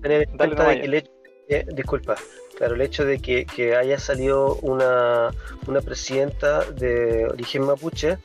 [0.00, 1.10] tener en cuenta que el hecho,
[1.50, 2.16] eh, disculpa,
[2.58, 5.30] Claro, el hecho de que, haya salido una,
[5.84, 8.18] presidenta de origen mapuche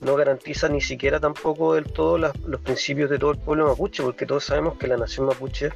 [0.00, 4.26] no garantiza ni siquiera tampoco del todo los principios de todo el pueblo mapuche, porque
[4.26, 5.70] todos sabemos que la nación mapuche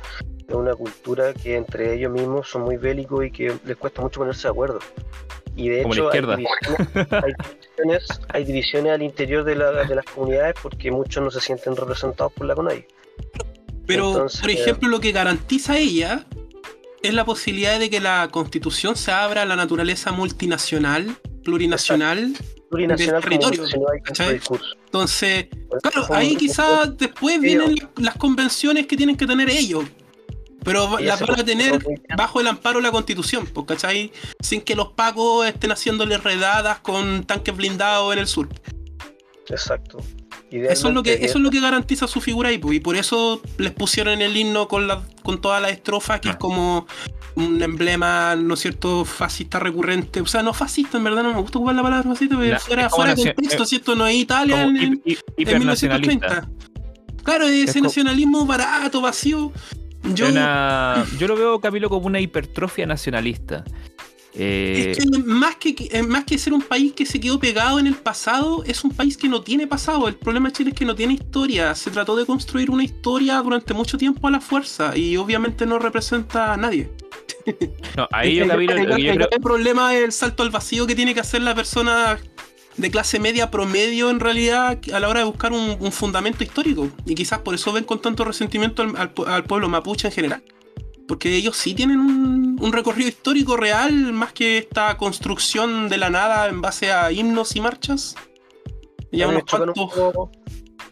[0.48, 4.20] es una cultura que entre ellos mismos son muy bélicos y que les cuesta mucho
[4.20, 4.78] ponerse de acuerdo.
[5.56, 11.30] Y de hecho hay divisiones, hay, divisiones, al interior de, las comunidades porque muchos no
[11.30, 12.86] se sienten representados por la CONAI.
[13.86, 16.24] Pero, por ejemplo, lo que garantiza ella
[17.02, 22.34] es la posibilidad de que la constitución se abra a la naturaleza multinacional, plurinacional,
[22.70, 23.64] plurinacional del territorio.
[24.84, 25.46] Entonces,
[25.82, 29.84] claro, ahí quizás después vienen las convenciones que tienen que tener ellos.
[30.64, 31.78] Pero las van a tener
[32.16, 34.10] bajo el amparo de la constitución, pues, ¿cachai?
[34.40, 38.48] Sin que los pagos estén haciéndole redadas con tanques blindados en el sur.
[39.48, 39.98] Exacto.
[40.62, 43.42] Eso es, lo que, eso es lo que garantiza su figura ahí, y por eso
[43.58, 46.86] les pusieron el himno con, la, con todas las estrofas, que es como
[47.34, 50.20] un emblema, ¿no es cierto?, fascista recurrente.
[50.20, 52.90] O sea, no fascista, en verdad no me gusta ocupar la palabra fascista, pero fuera,
[52.90, 53.94] fuera de contexto, ¿cierto?
[53.96, 55.00] No es Italia en, en,
[55.36, 56.48] 1930.
[57.24, 59.52] Claro, ese nacionalismo barato, vacío.
[60.14, 60.28] Yo,
[61.18, 63.64] yo lo veo, Camilo, como una hipertrofia nacionalista.
[64.36, 67.78] Eh, es que más, que eh, más que ser un país que se quedó pegado
[67.78, 70.08] en el pasado, es un país que no tiene pasado.
[70.08, 71.74] El problema de Chile es que no tiene historia.
[71.74, 75.78] Se trató de construir una historia durante mucho tiempo a la fuerza y obviamente no
[75.78, 76.90] representa a nadie.
[77.96, 81.42] No, ahí yo, el, el problema es el salto al vacío que tiene que hacer
[81.42, 82.18] la persona
[82.76, 86.90] de clase media promedio en realidad a la hora de buscar un, fundamento histórico.
[87.06, 90.42] Y quizás por eso ven con tanto resentimiento al pueblo mapuche en general.
[91.06, 96.48] Porque ellos sí tienen un, recorrido histórico real, más que esta construcción de la nada
[96.48, 98.14] en base a himnos y marchas.
[99.12, 100.30] me, chocan un poco,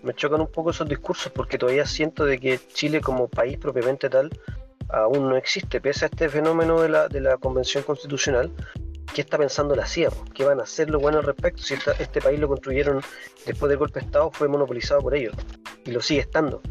[0.03, 4.11] me chocan un poco esos discursos porque todavía siento de que Chile como país propiamente
[4.11, 4.31] tal
[4.92, 8.53] aún no existe, pese a este fenómeno de la, de la Convención Constitucional.
[9.14, 10.11] ¿Qué está pensando la CIA?
[10.33, 11.62] ¿Qué van a hacer lo bueno al respecto?
[11.62, 13.03] Si este país lo construyeron
[13.44, 15.35] después del golpe de Estado, fue monopolizado por ellos
[15.85, 16.62] y lo sigue estando.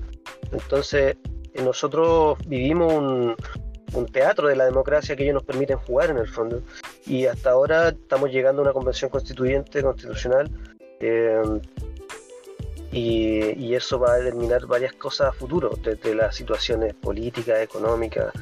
[0.51, 1.17] Entonces,
[1.55, 3.35] nosotros vivimos un,
[4.11, 6.61] teatro de la democracia que ellos nos permiten jugar en el fondo.
[7.05, 10.49] Y hasta ahora estamos llegando a una convención constituyente, constitucional,
[10.99, 11.41] eh,
[12.91, 18.33] y, eso va a determinar varias cosas a futuro, desde las situaciones políticas, económicas,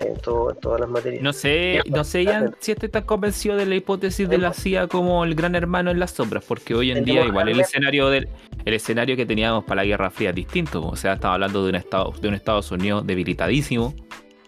[0.00, 1.22] en, todo, en todas las materias.
[1.22, 2.26] No sé, no sé
[2.60, 5.98] si este está convencido de la hipótesis de la CIA como el gran hermano en
[5.98, 8.28] las sombras, porque hoy en día igual el escenario del
[8.64, 10.86] el escenario que teníamos para la Guerra Fría es distinto.
[10.86, 13.94] O sea, estaba hablando de un Estado, de un Estados Unidos debilitadísimo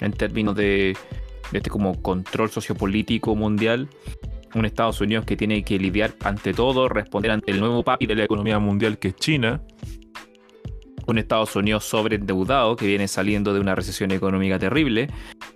[0.01, 0.97] en términos de,
[1.53, 3.89] este como control sociopolítico mundial.
[4.55, 8.15] Un Estados Unidos que tiene que lidiar ante todo, responder ante el nuevo papi de
[8.15, 9.63] la economía mundial que es China.
[11.07, 15.09] Un Estados Unidos sobreendeudado que viene saliendo de una recesión económica terrible.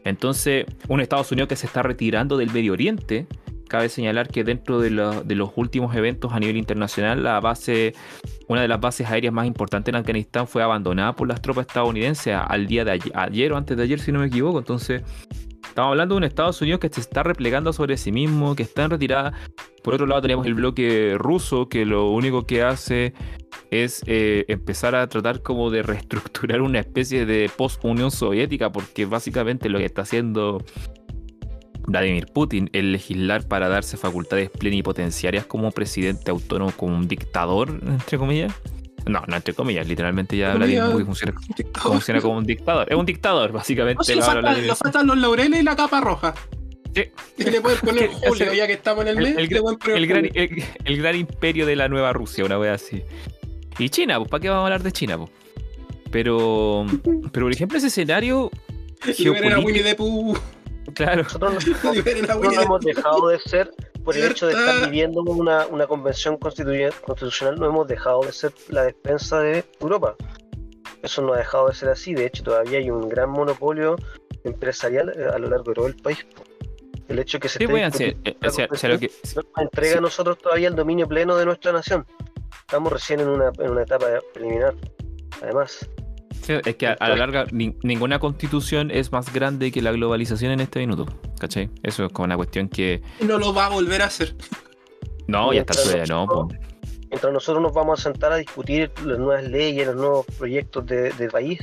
[0.07, 3.27] Entonces, un Estados Unidos que se está retirando del Medio Oriente
[3.69, 7.93] cabe señalar que dentro de, los últimos eventos a nivel internacional, la base,
[8.47, 12.37] una de las bases aéreas más importantes en Afganistán fue abandonada por las tropas estadounidenses
[12.37, 14.61] al día de ayer, o antes de ayer, si no me equivoco.
[14.61, 15.03] Entonces,
[15.77, 18.85] estamos hablando de un Estados Unidos que se está replegando sobre sí mismo, que está
[18.85, 19.35] en retirada.
[19.85, 23.13] Por otro lado, tenemos el bloque ruso, que lo único que hace
[23.71, 29.69] es eh, empezar a tratar como de reestructurar una especie de post-Unión Soviética, porque básicamente
[29.69, 30.65] lo que está haciendo
[31.87, 38.17] Vladimir Putin el legislar para darse facultades plenipotenciarias como presidente autónomo, como un dictador, entre
[38.17, 38.55] comillas.
[39.07, 42.87] No, no entre comillas, literalmente ya Vladimir Putin funciona, como un dictador.
[42.91, 44.17] Es un dictador, básicamente.
[44.17, 46.35] No, faltan, los laureles y la capa roja.
[46.95, 47.05] Sí.
[47.39, 50.25] Y le pueden poner Julio, ya que estamos en el mes, el- le El gran,
[50.35, 53.03] el, el gran imperio de la nueva Rusia, una wea así.
[53.79, 55.31] Y China, pues, ¿para qué vamos a hablar de China, pues?
[56.11, 56.87] Pero,
[57.33, 58.51] pero por ejemplo, ese escenario
[59.19, 60.37] Liberen a Winnie the Pooh.
[60.95, 63.71] claro, Nosotros no, no the hemos dejado de ser
[64.07, 68.31] por el hecho de estar viviendo una, una convención constituye- constitucional, no hemos dejado de
[68.31, 70.15] ser la despensa de Europa.
[71.03, 73.97] Eso no ha dejado de ser así, de hecho todavía hay un gran monopolio
[74.45, 76.25] empresarial eh, a lo largo de todo el país.
[77.09, 79.11] El hecho de que se sí, discutiendo eh, la o sea, o sea, lo que,
[79.35, 79.99] no nos entrega sí.
[79.99, 82.07] a nosotros todavía el dominio pleno de nuestra nación.
[82.61, 84.75] Estamos recién en una, en una etapa preliminar.
[85.43, 85.91] Además,
[86.47, 89.93] sí, es que a, a la larga ni- ninguna constitución es más grande que la
[89.93, 91.07] globalización en este minuto,
[91.39, 91.69] ¿cachai?
[91.83, 93.03] Eso es como una cuestión que...
[93.21, 94.35] No lo va a volver a hacer.
[95.27, 96.61] No, ya está no, nosotros- pues.
[97.11, 101.11] mientras nosotros nos vamos a sentar a discutir las nuevas leyes, los nuevos proyectos de,
[101.13, 101.59] del país,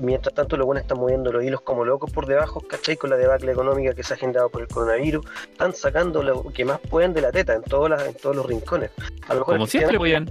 [0.00, 2.96] mientras tanto los buenos están moviendo los hilos como locos por debajo, ¿cachai?
[2.96, 6.64] Con la debacle económica que se ha generado por el coronavirus, están sacando lo que
[6.64, 8.90] más pueden de la teta en, todas las, en todos los rincones.
[9.28, 10.30] A lo mejor Como siempre, weón.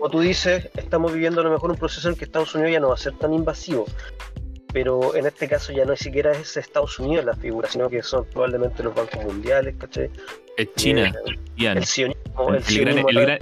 [0.00, 2.80] Como tú dices, estamos viviendo a lo mejor un proceso en que Estados Unidos ya
[2.80, 3.84] no va a ser tan invasivo.
[4.72, 8.24] Pero en este caso ya no siquiera es Estados Unidos la figura, sino que son
[8.24, 10.08] probablemente los bancos mundiales, ¿cachai?
[10.56, 11.12] Es China,
[11.58, 13.38] Eh, el sionismo, El, el el gran- sionismo el gran-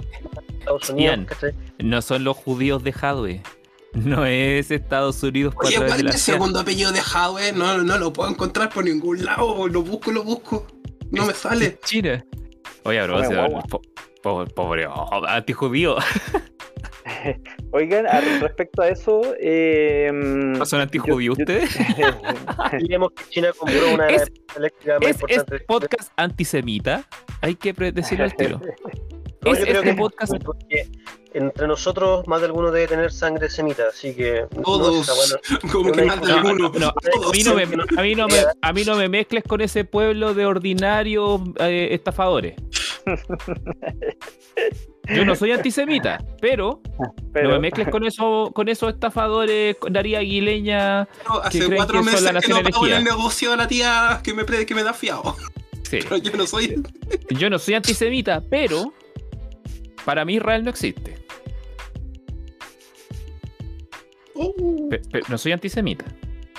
[0.59, 1.25] Estados Unidos, Ian.
[1.25, 1.53] ¿cachai?
[1.79, 3.41] no son los judíos de Hadwe.
[3.93, 7.53] No es Estados Unidos Oye, través ¿cuál de la es el segundo apellido de Hadwe?
[7.53, 9.67] No, no lo puedo encontrar por ningún lado.
[9.67, 10.67] Lo busco, lo busco.
[11.11, 11.65] No me sale.
[11.65, 12.23] Es China.
[12.83, 13.47] Oye, bro, o sea,
[14.31, 14.45] guagua.
[14.45, 15.97] po- po- pobre oh, antijudío.
[17.71, 18.05] Oigan,
[18.41, 21.75] respecto a eso, eh, ¿No son antijudíos ustedes?
[22.79, 25.53] Diremos que China compró una de las Es- empresas eléctricas más ¿Es importantes.
[25.53, 27.07] este podcast antisemita?
[27.41, 28.61] Hay que decirlo al tiro.
[29.41, 30.33] No, ¿Es yo creo este que podcast?
[30.43, 30.89] porque
[31.33, 34.99] entre nosotros más de alguno debe tener sangre semita, así que Todos.
[35.09, 35.71] está bueno.
[35.71, 36.71] Como que No, más de No, alguno.
[36.77, 39.61] no, a, mí no me, a, mí no me, a mí no me mezcles con
[39.61, 42.55] ese pueblo de ordinarios eh, estafadores.
[45.15, 46.81] Yo no soy antisemita, pero,
[47.33, 51.07] pero- no me mezcles con, eso, con esos estafadores, con Daría Aguileña.
[51.27, 53.57] No, Hace creen cuatro que son la meses que no pago en el negocio de
[53.57, 55.35] la tía que me, que me da fiado.
[55.89, 55.99] Sí.
[56.03, 56.83] Pero yo no soy.
[57.31, 58.93] Yo no soy antisemita, pero
[60.05, 61.15] para mí Israel no existe.
[64.35, 64.89] Oh.
[65.27, 66.05] No soy antisemita.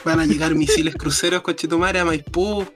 [0.04, 2.66] Van a llegar misiles cruceros con Chetumare a Maipú.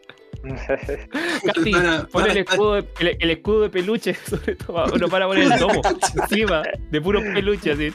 [1.46, 4.56] Cati, Van a- pon van a el escudo, de, el, el escudo de peluche, sobre
[4.56, 4.84] todo.
[4.94, 5.80] Uno para poner el domo
[6.22, 7.92] encima de puro peluche, así.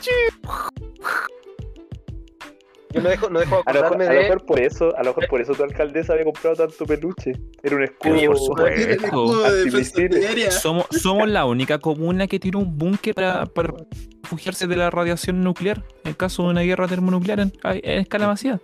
[2.91, 4.21] Yo no dejo, no dejo A lo, mejor, acordarme a lo de.
[4.23, 7.33] mejor por eso, a lo mejor por eso tu alcaldesa había comprado tanto peluche.
[7.61, 8.15] Era un escudo.
[8.25, 10.01] Por supuesto.
[10.01, 10.49] de.
[10.51, 13.75] Somos, somos la única comuna que tiene un búnker para, para
[14.23, 18.59] refugiarse de la radiación nuclear en caso de una guerra termonuclear en, en escala masiva.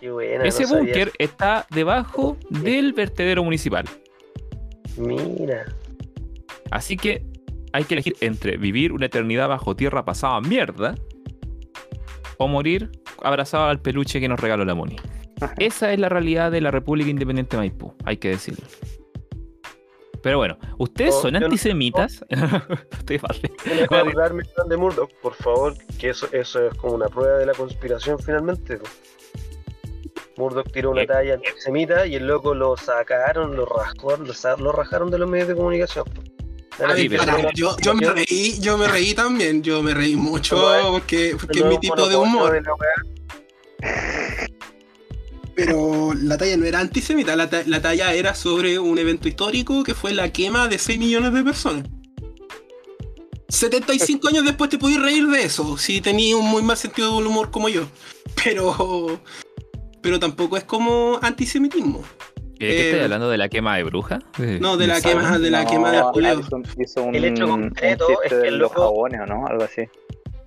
[0.00, 3.84] Qué buena, Ese no búnker está debajo del vertedero municipal.
[4.96, 5.66] Mira.
[6.70, 7.24] Así que
[7.72, 10.94] hay que elegir entre vivir una eternidad bajo tierra pasada a mierda
[12.38, 12.90] o morir
[13.22, 14.96] abrazado al peluche que nos regaló la Moni.
[15.58, 18.64] Esa es la realidad de la República Independiente de Maipú, hay que decirlo.
[20.22, 22.24] Pero bueno, ¿ustedes No, son no- antisemitas?
[22.28, 23.18] Estoy.
[23.18, 27.38] Yo no de acordarme de Murdoch, por favor, que eso, eso es como una prueba
[27.38, 28.78] de la conspiración finalmente.
[30.40, 31.06] Murdoch tiró una Eh.
[31.06, 35.54] talla antisemita y el loco lo sacaron, lo rascó, lo, rajaron de los medios de
[35.54, 36.04] comunicación.
[36.82, 39.92] A Sí, ver, pero- para, yo, yo me reí, yo me reí también, yo me
[39.92, 40.56] reí mucho
[40.90, 42.62] porque, porque es mi tipo de humor.
[45.54, 49.82] Pero la talla no era antisemita, la, ta- la talla era sobre un evento histórico
[49.84, 51.84] que fue la quema de 6 millones de personas.
[53.48, 57.26] 75 años después te podías reír de eso, si tenías un muy mal sentido del
[57.26, 57.82] humor como yo.
[58.42, 59.20] Pero
[60.02, 62.02] pero tampoco es como antisemitismo.
[62.58, 64.18] ¿Qué, Eh, estáis hablando de la quema de bruja?
[64.60, 66.40] No, de la quema, de la No, quema de Julio.
[66.40, 69.46] hizo, hizo un, El hecho concreto es que el los loco- jabones, ¿o no?
[69.46, 69.82] Algo así.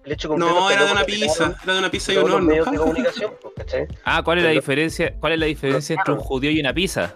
[0.05, 2.39] El hecho concreto No, era de una pizza, era de una pizza y un horno.
[2.49, 3.87] medios de comunicación, pues, ¿cachai?
[4.03, 5.15] Ah, ¿cuál es la diferencia?
[5.19, 7.15] ¿Cuál es la diferencia entre un judío y una pizza?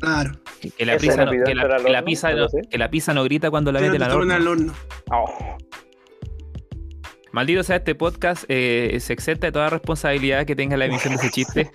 [0.00, 4.12] Claro, Que, la pizza no, grita cuando la meten te al
[4.46, 4.72] horno.
[7.36, 11.20] Maldito sea este podcast, eh, se exenta de toda responsabilidad que tenga la emisión de
[11.20, 11.70] ese chiste.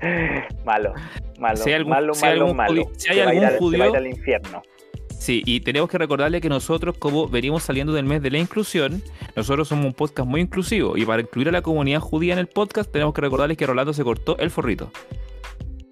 [0.64, 0.94] malo,
[1.38, 2.82] malo, Si hay algún- malo, si hay malo, algún malo.
[2.96, 4.62] si hay algún al- judío- al infierno.
[5.10, 9.02] Sí, y tenemos que recordarle que nosotros, como venimos saliendo del mes de la inclusión,
[9.36, 10.96] nosotros somos un podcast muy inclusivo.
[10.96, 13.92] Y para incluir a la comunidad judía en el podcast, tenemos que recordarles que Rolando
[13.92, 14.90] se cortó el forrito.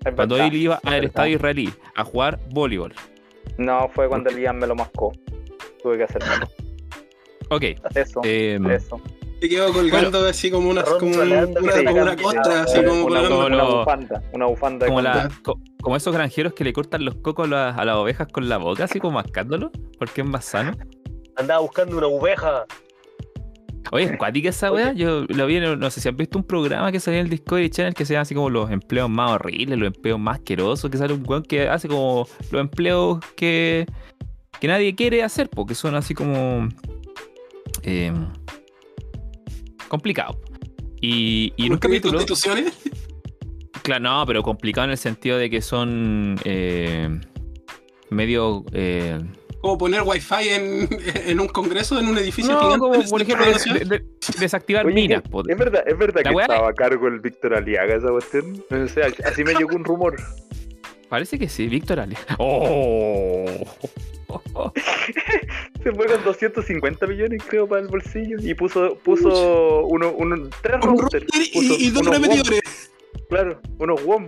[0.07, 1.05] Es Cuando verdad, él iba es al verdad.
[1.07, 2.95] estadio israelí a jugar voleibol.
[3.59, 5.13] No, fue cuando el Ian me lo mascó.
[5.83, 6.49] Tuve que hacerlo.
[7.55, 7.65] Ok.
[7.95, 9.01] Eso, em, eso.
[9.41, 12.23] Se quedó colgando así como una, como, un- Rolando, una, que como te una digan,
[12.23, 13.29] costra, sí, así sí, como una, colgando.
[13.37, 15.15] como una lo- bufanda, una bufanda de como, condón.
[15.29, 18.29] la, co- como esos granjeros que le cortan los cocos a, las- a las ovejas
[18.29, 20.73] con la boca, así como mascándolo, porque es más sano.
[21.37, 22.67] Andaba buscando una oveja.
[23.91, 24.93] Oye, es cuática esa weá.
[24.93, 27.31] Yo lo vi, en- no sé si han visto un programa que salía en el
[27.31, 30.89] Discovery Channel que se llama así como los empleos más horribles, los empleos más asquerosos,
[30.91, 33.87] que sale un weón que hace como los empleos que,
[34.61, 36.69] que nadie quiere hacer, porque son así como
[37.83, 38.13] eh,
[39.89, 40.37] complicados.
[41.01, 42.73] Y, y en un ¿Por qué hay capítulo, constituciones?
[43.83, 47.09] claro, no, pero complicado en el sentido de que son eh,
[48.11, 49.19] medio eh,
[49.61, 50.89] Como poner wifi en,
[51.27, 52.79] en un congreso, en un edificio no, gigante.
[52.79, 53.81] como en el por centro ejemplo de la ciudad.
[53.81, 54.05] de- de-
[54.39, 55.23] desactivar Oye, minas.
[55.49, 58.63] es verdad, es verdad que estaba a cargo el Víctor Aliaga esa cuestión.
[58.71, 60.17] O sea, así me llegó un rumor.
[61.13, 62.17] Parece que sí, Víctor Ali.
[62.39, 63.45] ¡Oh!
[65.83, 68.39] Se fue con 250 millones, creo, para el bolsillo.
[68.41, 71.25] Y puso, puso uno, uno, tres Un routers.
[71.25, 72.91] router puso y, y dos repetidores.
[73.29, 74.27] Claro, unos WOM.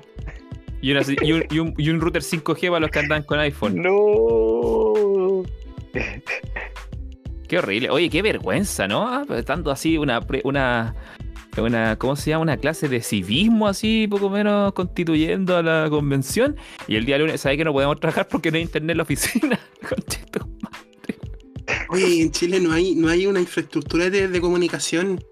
[0.83, 3.39] Y, una- y un, y un- y un router 5G para los que andan con
[3.39, 3.81] iPhone.
[3.81, 5.43] No.
[7.49, 7.89] Qué horrible.
[7.89, 9.09] Oye, qué vergüenza, ¿no?
[9.09, 10.95] Ah, pero Tanto así una, pre- una,
[11.63, 12.43] una, ¿cómo se llama?
[12.43, 16.57] Una clase de civismo así, poco menos constituyendo a la convención.
[16.89, 19.03] Y el día lunes, ¿sabes que no podemos trabajar porque no hay internet en la
[19.03, 19.61] oficina?
[19.89, 20.49] Concheto.
[21.89, 25.23] Oye, en Chile no hay, no hay una infraestructura de, de comunicación.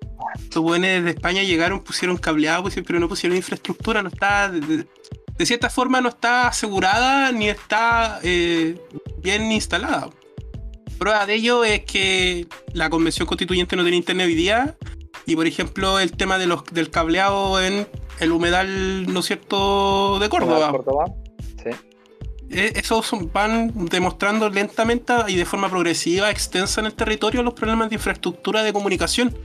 [0.55, 4.51] Los buenos de España llegaron, pusieron cableado, pusieron- pero no pusieron infraestructura, no está.
[4.51, 8.79] De cierta forma no está asegurada ni está eh,
[9.23, 10.09] bien instalada.
[10.99, 14.77] Prueba de ello es que la convención constituyente no tiene internet hoy día.
[15.27, 17.87] Y por ejemplo, el tema de los, del cableado en
[18.21, 20.71] el humedal, ¿no es cierto?, de Córdoba.
[20.71, 21.05] Córdoba.
[21.63, 21.71] Sí.
[22.51, 27.89] Eh, Esos van demostrando lentamente y de forma progresiva, extensa en el territorio, los problemas
[27.89, 29.37] de infraestructura de comunicación.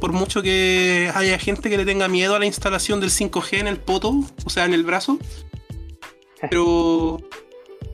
[0.00, 3.66] Por mucho que haya gente que le tenga miedo a la instalación del 5G en
[3.68, 5.18] el poto, o sea, en el brazo.
[6.50, 7.18] Pero,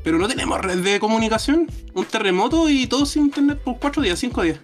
[0.02, 1.68] pero no tenemos red de comunicación.
[1.94, 4.58] Un terremoto y todo sin internet por cuatro días, cinco días.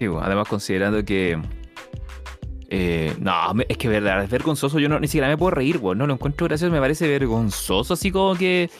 [0.00, 1.38] Sí, bueno, además considerando que...
[2.70, 3.32] eh, no,
[3.68, 4.78] es que verdad, es vergonzoso.
[4.78, 5.98] Yo no, ni siquiera me puedo reír, weón.
[5.98, 7.92] No lo encuentro gracioso, me parece vergonzoso.
[7.92, 8.70] Así como que,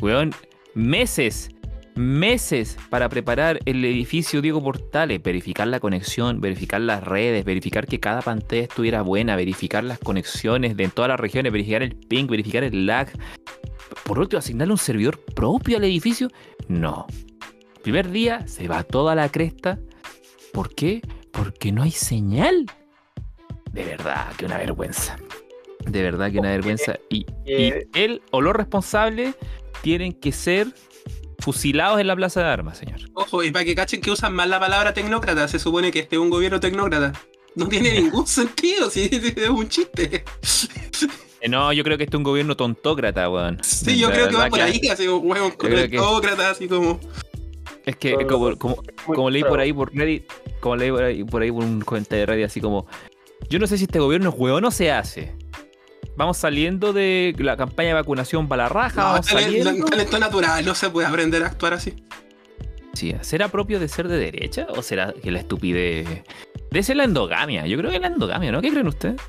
[0.00, 0.34] weón,
[0.74, 1.50] meses,
[1.94, 8.00] meses para preparar el edificio Diego Portales, verificar la conexión, verificar las redes, verificar que
[8.00, 12.26] cada pantalla estuviera buena, verificar las conexiones de en todas las regiones, verificar el ping,
[12.26, 13.08] verificar el lag.
[14.02, 16.28] Por último, asignarle un servidor propio al edificio.
[16.66, 17.06] No.
[17.84, 19.78] Primer día se va toda la cresta.
[20.56, 21.02] ¿Por qué?
[21.32, 22.64] Porque no hay señal.
[23.72, 25.18] De verdad que una vergüenza.
[25.84, 26.98] De verdad que una vergüenza.
[27.10, 27.86] Y, y Eh.
[27.92, 29.34] él o los responsables
[29.82, 30.68] tienen que ser
[31.40, 33.00] fusilados en la plaza de armas, señor.
[33.12, 36.16] Ojo, y para que cachen que usan mal la palabra tecnócrata, se supone que este
[36.16, 37.12] es un gobierno tecnócrata.
[37.54, 40.24] No tiene ningún sentido, si es un chiste.
[41.42, 43.58] Eh, no, yo creo que este es un gobierno tontócrata, weón.
[43.62, 46.98] Sí, yo creo que va por ahí, así que- tecnócratas, así como.
[47.86, 50.24] Es que Todo como, como, como leí por ahí por Reddit,
[50.60, 52.86] como leí por ahí, por ahí por un comentario de Reddit así como,
[53.48, 55.34] yo no sé si este gobierno es hueón o se hace.
[56.16, 59.84] Vamos saliendo de la campaña de vacunación para la raja, No, vamos saliendo.
[59.86, 61.94] talento natural, no se puede aprender a actuar así.
[62.94, 66.24] Sí, ¿Será propio de ser de derecha o será que la estupidez
[66.70, 67.66] de ser la endogamia?
[67.66, 68.62] Yo creo que la endogamia, ¿no?
[68.62, 69.20] ¿Qué creen ustedes?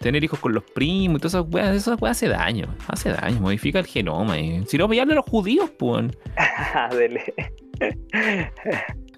[0.00, 3.40] Tener hijos con los primos y todas esas weas, esas weas hace daño, hace daño,
[3.40, 4.38] modifica el genoma.
[4.38, 4.64] Y...
[4.66, 6.06] Si no, pillarle a los judíos, pues.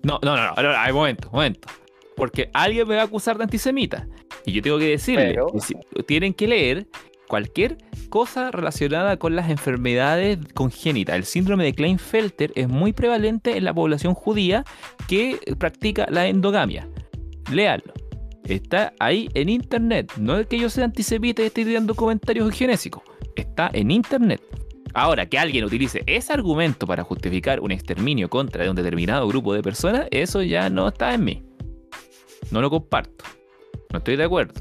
[0.02, 1.68] No, no, no, no, no, hay momento, momento.
[2.16, 4.06] Porque alguien me va a acusar de antisemita.
[4.46, 5.74] Y yo tengo que decirle Pero- que si-
[6.06, 6.86] tienen que leer
[7.28, 7.76] cualquier
[8.08, 11.16] cosa relacionada con las enfermedades congénitas.
[11.16, 14.64] El síndrome de Klinefelter es muy prevalente en la población judía
[15.06, 16.88] que practica la endogamia.
[17.52, 17.92] Léanlo.
[18.44, 20.12] Está ahí en internet.
[20.16, 23.02] No es que yo sea antisemita y esté dando comentarios genésicos.
[23.36, 24.40] Está en internet.
[24.92, 29.62] Ahora, que alguien utilice ese argumento para justificar un exterminio contra un determinado grupo de
[29.62, 31.42] personas, eso ya no está en mí.
[32.50, 33.24] No lo comparto.
[33.92, 34.54] No estoy de acuerdo.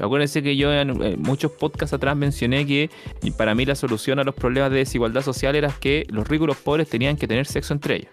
[0.00, 2.90] Acuérdense que yo en muchos podcasts atrás mencioné que
[3.36, 6.48] para mí la solución a los problemas de desigualdad social era que los ricos y
[6.48, 8.10] los pobres tenían que tener sexo entre ellos.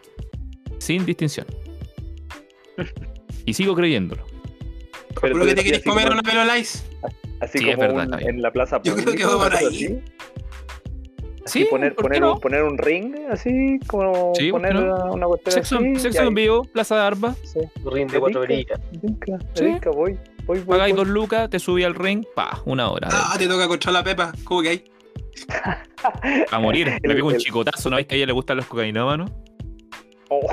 [0.80, 1.46] Sin distinción.
[3.46, 4.26] Y sigo creyéndolo.
[5.22, 6.86] Pero que te así comer como- una pelolais.
[7.40, 9.66] Así Sí, como es verdad, un- en la plaza Yo creo que va por ahí.
[9.68, 10.00] así.
[11.46, 12.34] Sí, poner, ¿por qué poner, no?
[12.36, 15.12] un, poner un ring, así como Sí, ¿por qué poner no?
[15.14, 15.96] una cuestión Sexo, así.
[16.00, 17.38] sexo en vivo, Plaza de Armas.
[17.44, 17.60] sí.
[17.84, 18.80] Rinde cuatro ¿Te verillas.
[19.02, 19.66] Rinca, Sí.
[19.94, 20.62] voy, voy, voy.
[20.62, 21.04] Pagáis voy.
[21.04, 23.10] dos lucas, te subí al ring, pa, una hora.
[23.12, 24.32] Ah, te toca contra la pepa.
[24.46, 24.84] ¿Cómo que hay?
[26.52, 26.88] A morir.
[26.88, 29.30] Me El- pego un chicotazo, ¿no veis que a ella le gustan los cocainómanos?
[30.30, 30.48] Oh,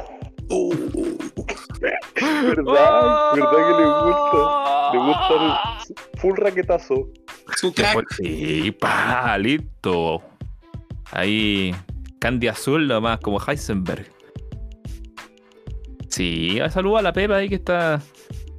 [2.20, 4.92] Verdad, verdad que le gusta.
[4.92, 5.78] Le gusta
[6.18, 7.08] full raquetazo.
[7.56, 7.92] Su Que crack.
[7.94, 10.22] fue- Sí, pa, listo.
[11.12, 11.74] Ahí,
[12.18, 14.06] Candy Azul nomás, como Heisenberg.
[16.08, 18.00] Sí, saludo a la Pepa ahí que está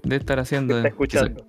[0.03, 0.77] de estar haciendo.
[0.77, 1.45] Está escuchando.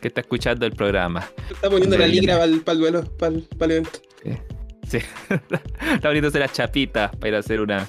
[0.00, 1.24] Que está escuchando el programa.
[1.50, 2.34] Está poniendo la ligra
[2.64, 3.90] para el duelo, para el evento.
[4.88, 4.98] Sí.
[4.98, 7.88] está poniéndose las chapitas para ir a hacer una,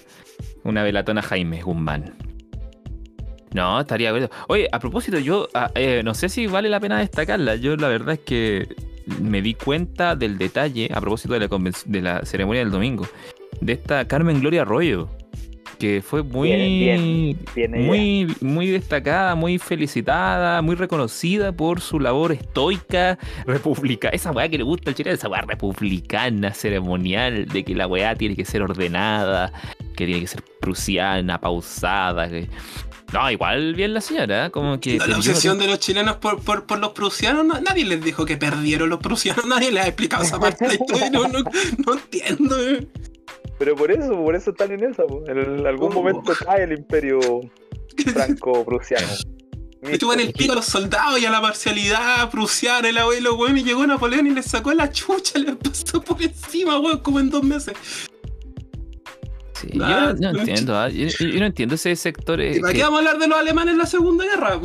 [0.68, 2.14] una velatona Jaime Guzmán.
[3.54, 4.30] No, estaría bueno.
[4.50, 7.56] Oye, a propósito, yo ah, eh, no sé si vale la pena destacarla.
[7.56, 8.76] Yo la verdad es que
[9.22, 13.08] me di cuenta del detalle, a propósito de la, de la ceremonia del domingo,
[13.62, 15.10] de esta Carmen Gloria Arroyo,
[15.78, 17.86] que fue muy, Bien, bien, bien ella.
[17.86, 24.16] muy, muy destacada, muy felicitada, muy reconocida por su labor estoica, republicana.
[24.16, 28.16] Esa weá que le gusta al chileno, esa weá republicana, ceremonial, de que la weá
[28.16, 29.52] tiene que ser ordenada,
[29.96, 32.28] que tiene que ser prusiana, pausada.
[32.30, 32.50] que-
[33.14, 34.52] No, igual bien la señora, ¿eh?
[34.52, 34.98] como que...
[34.98, 38.36] La, obsesión de los chilenos por, por, por los prusianos, no- nadie les dijo que
[38.38, 41.40] perdieron los prusianos, nadie les ha explicado esa parte de la historia, no, no,
[41.86, 42.56] no entiendo.
[43.60, 45.04] Pero por eso, por eso están en esa.
[45.06, 45.24] po.
[45.28, 47.20] En algún momento cae el imperio
[48.14, 49.08] franco-prusiano.
[49.82, 53.58] Estuvo en el pico a los soldados y a la parcialidad prusiana, el abuelo, weón,
[53.58, 57.30] y llegó Napoleón y le sacó la chucha, le pasó por encima, weón, como en
[57.30, 57.76] dos meses.
[59.54, 62.60] Sí, Ah, yo no, no entiendo, ah, yo, yo no entiendo ese sector eh, ¿Y
[62.60, 64.60] para qué vamos a hablar de los alemanes en la Segunda Guerra?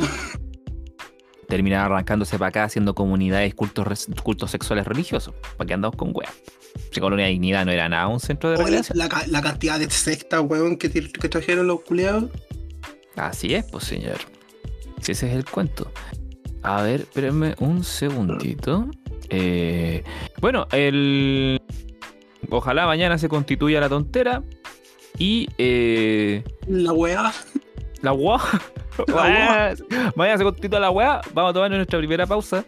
[1.53, 5.35] Termina arrancándose para acá haciendo comunidades, cultos, cultos sexuales religiosos.
[5.55, 6.33] ¿Para qué andamos con weas?
[6.89, 8.97] Si Colonia Dignidad no era nada un centro de Oye, recreación.
[8.97, 12.31] la, la cantidad de sectas, weón, que, que trajeron los culiados.
[13.15, 14.17] Así es, pues señor.
[15.01, 15.91] Si ese es el cuento.
[16.63, 18.89] A ver, espérenme un segundito.
[19.29, 20.03] Eh,
[20.41, 21.61] bueno, el.
[22.49, 24.41] Ojalá mañana se constituya la tontera.
[25.19, 27.31] Y eh, La weá.
[28.03, 28.37] La weá.
[30.15, 31.21] mañana se constituya la UA.
[31.33, 32.63] Vamos a tomar nuestra primera pausa.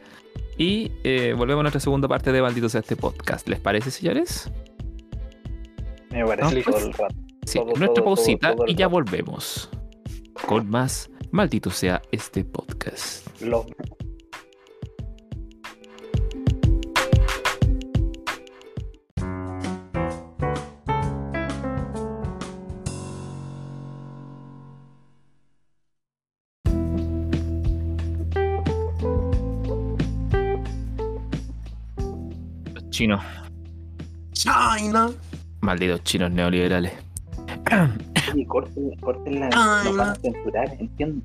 [0.58, 3.48] Y eh, volvemos a nuestra segunda parte de Maldito sea este podcast.
[3.50, 4.50] ¿Les parece, señores?
[6.12, 7.16] Me parece No, todo el rato.
[7.46, 9.70] Sí, Todo, nuestra todo, pausita todo, y ya volvemos.
[10.48, 13.28] Con más Maldito sea este podcast.
[13.42, 13.66] Los-
[32.96, 33.22] chinos.
[34.32, 35.10] China.
[35.62, 36.94] Malditos chinos neoliberales.
[38.34, 39.50] Sí, corten, corten la.
[39.54, 40.14] Ay, Nos van no.
[40.14, 41.22] a censurar, entiendo.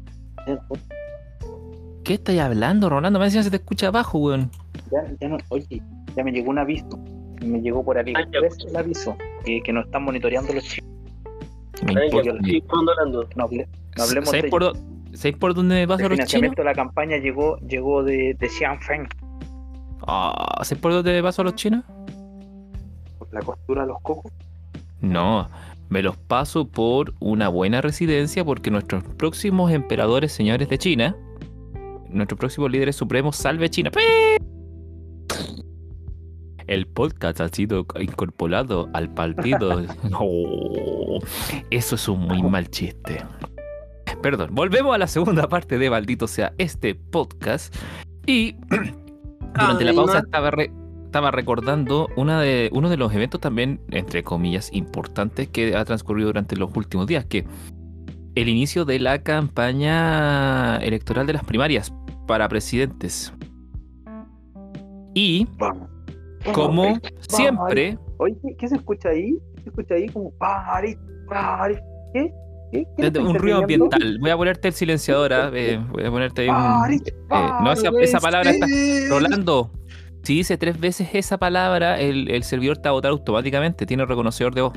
[2.05, 3.18] ¿Qué estáis hablando, Rolando?
[3.18, 4.51] Me decían se te escucha abajo, weón.
[4.91, 5.83] Ya, ya no, oye,
[6.16, 6.99] ya me llegó un aviso.
[7.45, 10.91] Me llegó por AliExpress el aviso que, que nos están monitoreando los chicos.
[11.87, 12.33] Me importa.
[12.66, 13.29] condolando.
[13.37, 14.73] No, hable- no hablemos de ¿Sabéis por, ello.
[14.73, 16.29] dó- ¿sabéis por dónde me paso El los chinos?
[16.31, 19.09] financiamiento de la campaña llegó, llegó de, de Xianfeng,
[20.07, 21.85] Ah, ¿Sabéis por dónde paso los chinos?
[23.19, 24.33] por la costura de los cocos.
[25.01, 25.49] No,
[25.89, 31.17] me los paso por una buena residencia porque nuestros próximos emperadores, señores de China,
[32.09, 33.91] nuestros próximos líderes supremos, salve China.
[36.67, 39.83] El podcast ha sido incorporado al partido.
[40.19, 41.19] Oh,
[41.71, 43.25] eso es un muy mal chiste.
[44.23, 47.75] Perdón, volvemos a la segunda parte de Maldito sea este podcast.
[48.27, 48.55] Y
[49.55, 50.73] durante la pausa estaba, re-
[51.05, 56.29] estaba recordando una de, uno de los eventos también, entre comillas, importantes que ha transcurrido
[56.29, 57.45] durante los últimos días, que
[58.37, 61.93] el inicio de la campaña electoral de las primarias
[62.27, 63.33] para presidentes.
[65.15, 65.89] Y Vamos.
[66.55, 69.37] como Vamos, siempre, Oye, ¿qué, se escucha ahí?
[69.57, 70.09] ¿Qué se escucha ahí?
[70.09, 70.33] Como.
[72.15, 72.33] ¿Qué?
[72.73, 72.85] ¿Qué?
[72.97, 74.18] ¿Qué desde un ruido ambiental.
[74.21, 75.51] Voy a ponerte el silenciador, ¿ah?
[75.55, 76.93] Eh, voy a ponerte ahí un...
[76.93, 78.66] Eh, no, esa, esa palabra está...
[79.09, 79.73] Rolando,
[80.23, 83.87] si dice tres veces esa palabra, el, el servidor te va a votar automáticamente.
[83.87, 84.73] Tiene reconocedor de voz.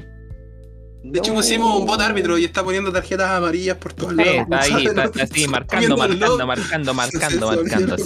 [1.04, 4.34] De hecho, pusimos un bot árbitro y está poniendo tarjetas amarillas por todos lados.
[4.36, 7.98] está ahí, está, así, marcando, marcando, marcando, marcando, marcando,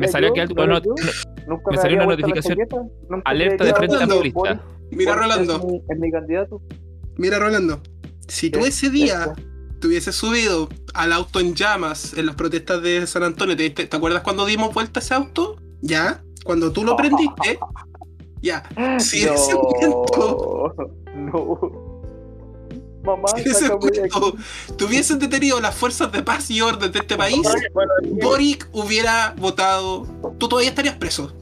[0.00, 0.46] Me salió que
[1.70, 2.58] me salió una notificación.
[3.26, 4.38] Alerta de frente amplista.
[4.40, 4.60] Boris-
[4.90, 6.62] Mira, Rolando, es mi candidato.
[7.18, 7.82] mira, Rolando.
[8.28, 8.68] Si tú ¿Qué?
[8.68, 9.32] ese día
[9.80, 13.86] te hubieses subido al auto en llamas en las protestas de San Antonio, ¿te, te-
[13.86, 15.56] te acuerdas cuando dimos vuelta a ese auto?
[15.82, 16.22] ¿Ya?
[16.44, 17.58] Cuando tú lo prendiste,
[18.42, 18.68] ya.
[18.98, 20.74] Si en ese momento,
[21.14, 21.86] no.
[23.04, 24.34] Mamá, si ese momento
[24.76, 27.40] tuviesen detenido las fuerzas de paz y orden de este país,
[27.72, 30.04] Bueno, Boric hubiera votado.
[30.38, 31.32] Tú todavía estarías preso.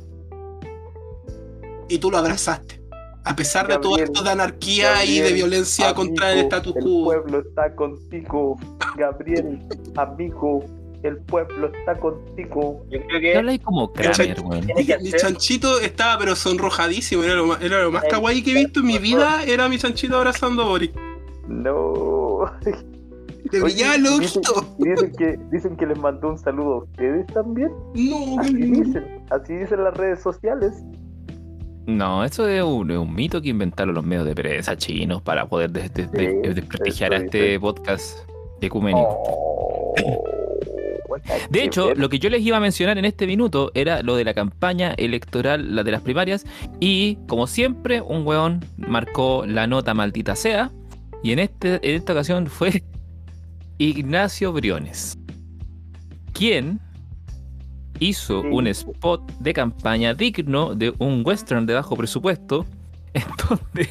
[1.89, 2.83] Y tú lo abrazaste.
[3.25, 7.05] A pesar de todo esto de anarquía y de violencia contra el status El quo.
[7.05, 8.57] pueblo está contigo,
[8.97, 9.61] Gabriel,
[9.97, 10.65] amigo.
[11.03, 12.85] el pueblo está contigo.
[12.91, 14.67] Yo creo ¿Qué que habláis como Kramer, weón?
[15.03, 18.81] Mi chanchito estaba pero sonrojadísimo, era lo más, era lo más kawaii que he visto
[18.81, 20.91] en mi vida, era mi chanchito abrazando a Boris.
[21.49, 22.51] No.
[23.51, 24.77] Te brillaba el dicen, ojito.
[24.79, 27.71] y dicen que, dicen que les mandó un saludo a ustedes también.
[27.95, 30.73] No, Así dicen, así dicen las redes sociales.
[31.87, 35.47] No, eso es un, es un mito que inventaron los medios de prensa chinos para
[35.47, 38.19] poder des- desprestigiar a este podcast
[38.61, 39.07] ecuménico.
[39.09, 39.95] Oh,
[41.49, 42.01] De hecho, bien.
[42.01, 44.95] lo que yo les iba a mencionar en este minuto era lo de la campaña
[44.97, 46.45] electoral, la de las primarias,
[46.81, 50.73] y como siempre, un weón marcó la nota maldita sea,
[51.23, 52.83] y en, este, en esta ocasión fue
[53.79, 55.17] Ignacio Briones,
[56.33, 56.81] quien
[58.01, 58.49] hizo Sí.
[58.51, 62.65] un spot de campaña digno de un western de bajo presupuesto,
[63.15, 63.89] en donde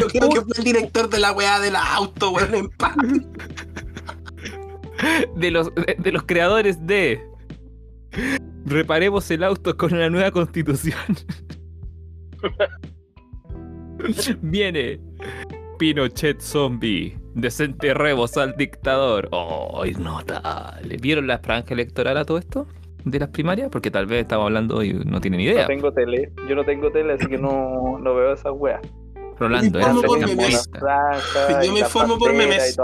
[0.00, 2.96] Yo creo que fue el director de la weá del auto, weón, en paz.
[5.36, 7.20] de los, de, de los creadores de
[8.66, 10.94] Reparemos el auto con una nueva constitución.
[14.42, 15.00] Viene
[15.78, 17.16] Pinochet zombie.
[17.34, 19.28] Desenterremos al dictador.
[19.32, 20.96] ¡Oh, notable!
[21.00, 22.66] ¿Vieron la franja electoral a todo esto?
[23.04, 23.68] ¿De las primarias?
[23.70, 25.66] Porque tal vez estamos hablando y no tienen No idea.
[25.66, 28.80] tengo tele, yo no tengo tele, así que no, no veo esas weas.
[29.38, 30.68] Rolando, Me era informo por memes.
[30.78, 32.76] Franja Yo me informo por memes.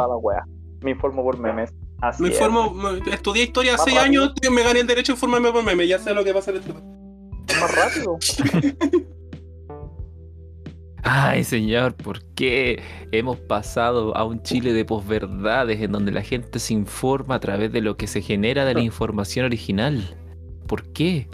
[0.82, 1.72] Me informo por memes.
[2.00, 2.34] Así Me es.
[2.34, 4.22] informo, me- estudié historia hace Más seis rápido.
[4.24, 6.50] años, tío, me gané el derecho a informarme por meme, ya sé lo que pasa
[6.52, 6.84] en este país.
[7.60, 8.18] Más rápido.
[11.02, 12.82] Ay, señor, ¿por qué
[13.12, 17.72] hemos pasado a un Chile de posverdades en donde la gente se informa a través
[17.72, 20.02] de lo que se genera de la información original?
[20.66, 21.28] ¿Por qué?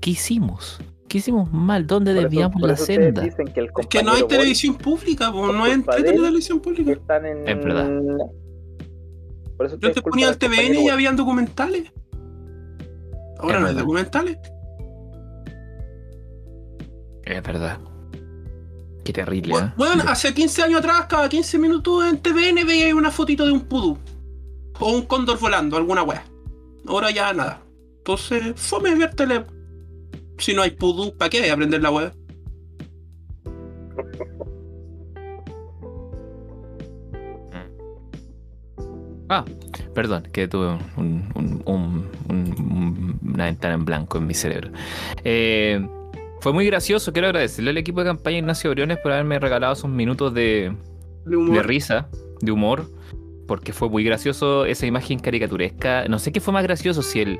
[0.00, 0.80] ¿Qué hicimos?
[1.08, 1.86] ¿Qué hicimos mal?
[1.86, 3.22] ¿Dónde Por desviamos la senda?
[3.22, 6.92] dicen que el Es que no hay televisión pública, po, no hay televisión pública.
[6.92, 7.46] están en.
[7.46, 7.90] Es verdad.
[9.58, 11.92] Por eso Yo te ponía el al TVN y habían documentales.
[13.38, 14.38] Ahora Es no hay documentales.
[17.24, 17.78] Es verdad.
[19.04, 19.72] Qué terrible, ¿eh?
[19.76, 23.62] Bueno, hace 15 años atrás, cada 15 minutos en TVN veía una fotito de un
[23.62, 23.98] pudú.
[24.78, 26.24] O un cóndor volando, alguna wea.
[26.86, 27.62] Ahora ya nada.
[27.98, 29.44] Entonces, fome ver tele.
[30.38, 32.12] Si no hay pudú, ¿para qué aprender la wea?
[39.28, 39.44] Ah,
[39.94, 42.08] perdón, que tuve un-
[43.24, 44.70] una ventana en blanco en mi cerebro.
[45.24, 45.86] Eh,
[46.42, 49.88] fue muy gracioso, quiero agradecerle al equipo de campaña Ignacio Briones por haberme regalado esos
[49.88, 50.74] minutos de,
[51.24, 52.08] De risa,
[52.40, 52.90] de humor,
[53.46, 56.08] porque fue muy gracioso esa imagen caricaturesca.
[56.08, 57.38] No sé qué fue más gracioso, si el,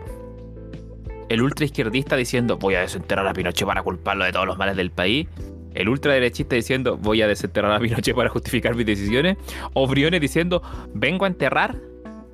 [1.28, 4.76] el ultra izquierdista diciendo voy a desenterrar a Pinochet para culparlo de todos los males
[4.76, 5.26] del país,
[5.74, 9.36] el ultra derechista diciendo voy a desenterrar a Pinochet para justificar mis decisiones,
[9.72, 10.62] o Briones diciendo
[10.94, 11.74] vengo a enterrar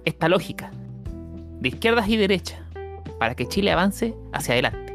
[0.04, 0.70] esta lógica
[1.60, 2.60] de izquierdas y derechas
[3.18, 4.87] para que Chile avance hacia adelante.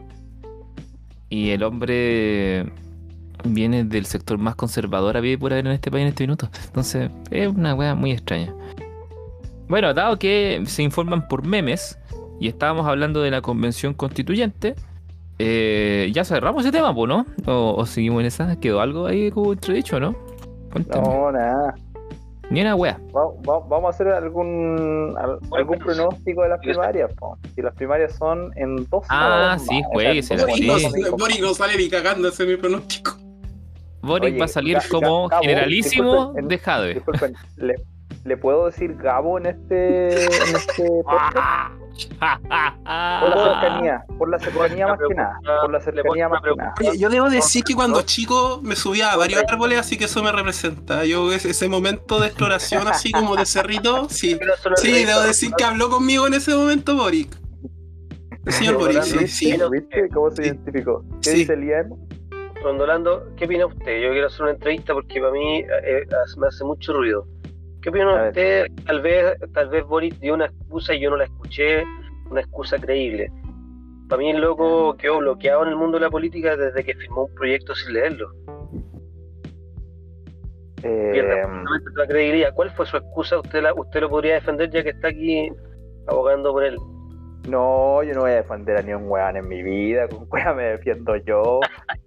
[1.33, 2.71] Y el hombre
[3.43, 6.47] viene del sector más conservador había por haber en este país en este minuto.
[6.63, 8.53] Entonces, es una weá muy extraña.
[9.67, 11.97] Bueno, dado que se informan por memes
[12.39, 14.75] y estábamos hablando de la convención constituyente,
[15.39, 17.25] eh, ya cerramos ese tema, ¿no?
[17.47, 18.59] O, o seguimos en esa?
[18.59, 20.15] ¿Quedó algo ahí como entredicho, no?
[20.71, 21.01] Cuéntame.
[21.01, 21.73] No, nada.
[22.49, 22.75] Ni una.
[22.75, 27.11] Va- va- vamos a hacer algún al- algún pronóstico de las primarias.
[27.15, 27.37] po.
[27.55, 30.67] Si las primarias son en dos Ah, sí, jueguese, o sea, sí.
[30.67, 33.17] no, sale ni cagando, ese es mi pronóstico.
[34.01, 36.93] Boris Oye, va a salir Ga- como Gabo, generalísimo de Jadwe.
[36.95, 37.75] Disculpen, ¿le,
[38.25, 41.71] le puedo decir Gabo en este, en este podcast?
[42.19, 45.39] Por la cercanía, por la cercanía más que nada.
[45.61, 46.73] Por la cercanía más que nada.
[46.79, 50.23] Oye, yo debo decir que cuando chico me subía a varios árboles, así que eso
[50.23, 51.05] me representa.
[51.05, 54.39] Yo ese, ese momento de exploración así como de cerrito, sí.
[54.77, 57.27] Sí, debo decir que habló conmigo en ese momento Boris.
[58.45, 59.45] El señor Boris, sí, sí.
[59.51, 59.69] ¿Viste?
[59.69, 61.03] ¿Viste cómo se identificó?
[61.21, 61.35] ¿Qué Sí.
[61.37, 61.89] dice Lian?
[62.61, 64.01] Rondolando, ¿qué opina usted?
[64.01, 66.05] Yo quiero hacer una entrevista porque para mí eh,
[66.37, 67.27] me hace mucho ruido.
[67.83, 68.67] ¿Qué opina usted?
[68.85, 71.83] Tal vez, tal vez Boris dio una excusa y yo no la escuché,
[72.31, 73.29] una excusa creíble.
[74.07, 77.25] Para mí el loco quedó bloqueado en el mundo de la política desde que firmó
[77.25, 78.31] un proyecto sin leerlo.
[80.81, 82.53] Pierde Eh, absolutamente la credibilidad.
[82.53, 83.39] ¿Cuál fue su excusa?
[83.39, 85.51] Usted, la, usted lo podría defender ya que está aquí
[86.07, 86.77] abogando por él.
[87.49, 90.07] no, yo no voy a defender a ni un weón en mi vida.
[90.07, 91.59] Con weón me defiendo yo.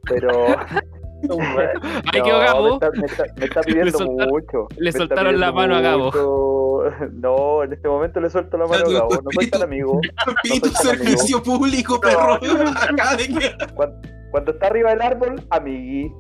[0.09, 0.31] Pero.
[2.13, 2.75] Ay, no, qué me Gabo.
[2.75, 4.69] está, me está- me está pidiendo soltaron- mucho.
[4.77, 6.13] le soltaron la mano a Gabo.
[7.15, 9.09] No, en este momento le suelto la mano a Gabo.
[9.11, 9.51] No soy espíritu.
[9.59, 10.01] tan amigo.
[10.45, 12.35] Espíritu No servicio público, perro.
[12.35, 13.97] Acá de que- Cuando,
[14.31, 16.13] cuando está arriba del árbol, amigui.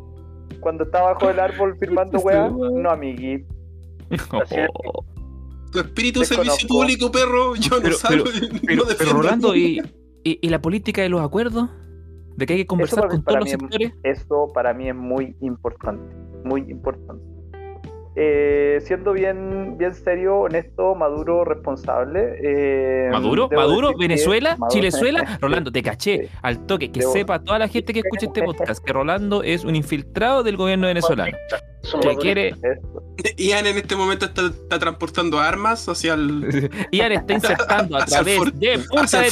[0.60, 3.44] Cuando está abajo del árbol firmando Sí, weá, no amigui.
[5.72, 9.12] Tu espíritu de servicio público, perro, yo no Pero- salgo pero- y no Pero, pero
[9.12, 9.58] Rolando, nada.
[9.58, 9.80] ¿y,
[10.24, 11.68] y, y la política de los acuerdos?
[12.36, 13.92] ¿De que hay que conversar para- con para todos los sectores?
[14.02, 16.14] Eso para mí es muy importante,
[16.44, 17.24] muy importante.
[18.18, 22.38] Eh, siendo bien, bien serio, honesto, maduro, responsable.
[22.42, 23.50] eh, ¿Maduro?
[23.54, 23.92] ¿Maduro?
[23.98, 24.52] ¿Venezuela?
[24.56, 25.38] Maduro- ¿Chilezuela?
[25.42, 26.90] Rolando, te caché al toque.
[26.90, 30.42] Que Debo- sepa toda la gente que escuche este podcast que Rolando es un infiltrado
[30.42, 31.36] del gobierno venezolano.
[32.00, 32.48] Que quiere.
[32.48, 33.02] Eso.
[33.36, 36.70] Ian en este momento está, está transportando armas hacia el.
[36.92, 39.28] Ian está insertando a través de Punta de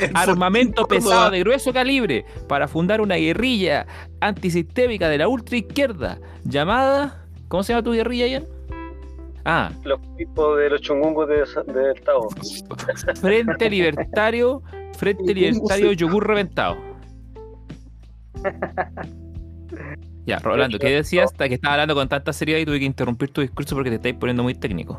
[0.00, 3.86] el armamento pesado de grueso calibre para fundar una guerrilla
[4.20, 7.21] antisistémica de la ultraizquierda llamada.
[7.52, 8.44] ¿Cómo se llama tu guerrilla, Ian?
[9.44, 12.30] Ah, Los tipos de los chungungos de, del Tao.
[13.20, 14.62] Frente Libertario,
[14.96, 16.78] Frente Libertario Yogur Reventado.
[20.24, 21.30] Ya, Rolando, ¿qué decías?
[21.30, 23.96] Hasta que estaba hablando con tanta seriedad y tuve que interrumpir tu discurso porque te
[23.96, 24.98] estáis poniendo muy técnico.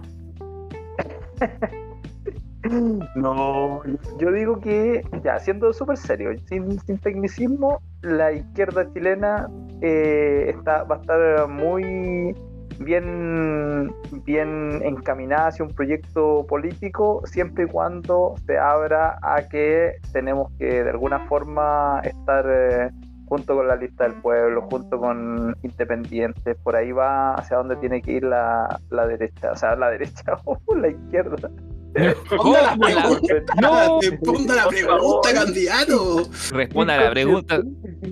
[3.15, 3.81] No,
[4.19, 9.49] yo digo que, ya, siendo súper serio, sin, sin tecnicismo, la izquierda chilena
[9.81, 12.35] eh, está, va a estar muy
[12.79, 13.93] bien,
[14.25, 20.83] bien encaminada hacia un proyecto político, siempre y cuando se abra a que tenemos que
[20.83, 22.89] de alguna forma estar eh,
[23.27, 28.01] junto con la lista del pueblo, junto con independientes, por ahí va hacia donde tiene
[28.01, 31.49] que ir la, la derecha, o sea, la derecha o la izquierda.
[32.37, 33.99] Ponga la pregunta, No.
[34.23, 36.23] ponga la pregunta, candidato.
[36.51, 37.61] Responda a la pregunta.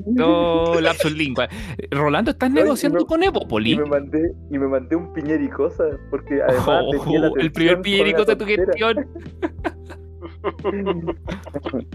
[0.05, 1.47] No, lapsus lingua.
[1.89, 3.05] Rolando, ¿estás negociando no.
[3.05, 3.77] con Y Evopoli?
[3.77, 7.81] me mandé, y me mandé un piñericosa, porque además Oh, tenía la el primer atención
[7.81, 9.07] piñerico con la de tu gestión.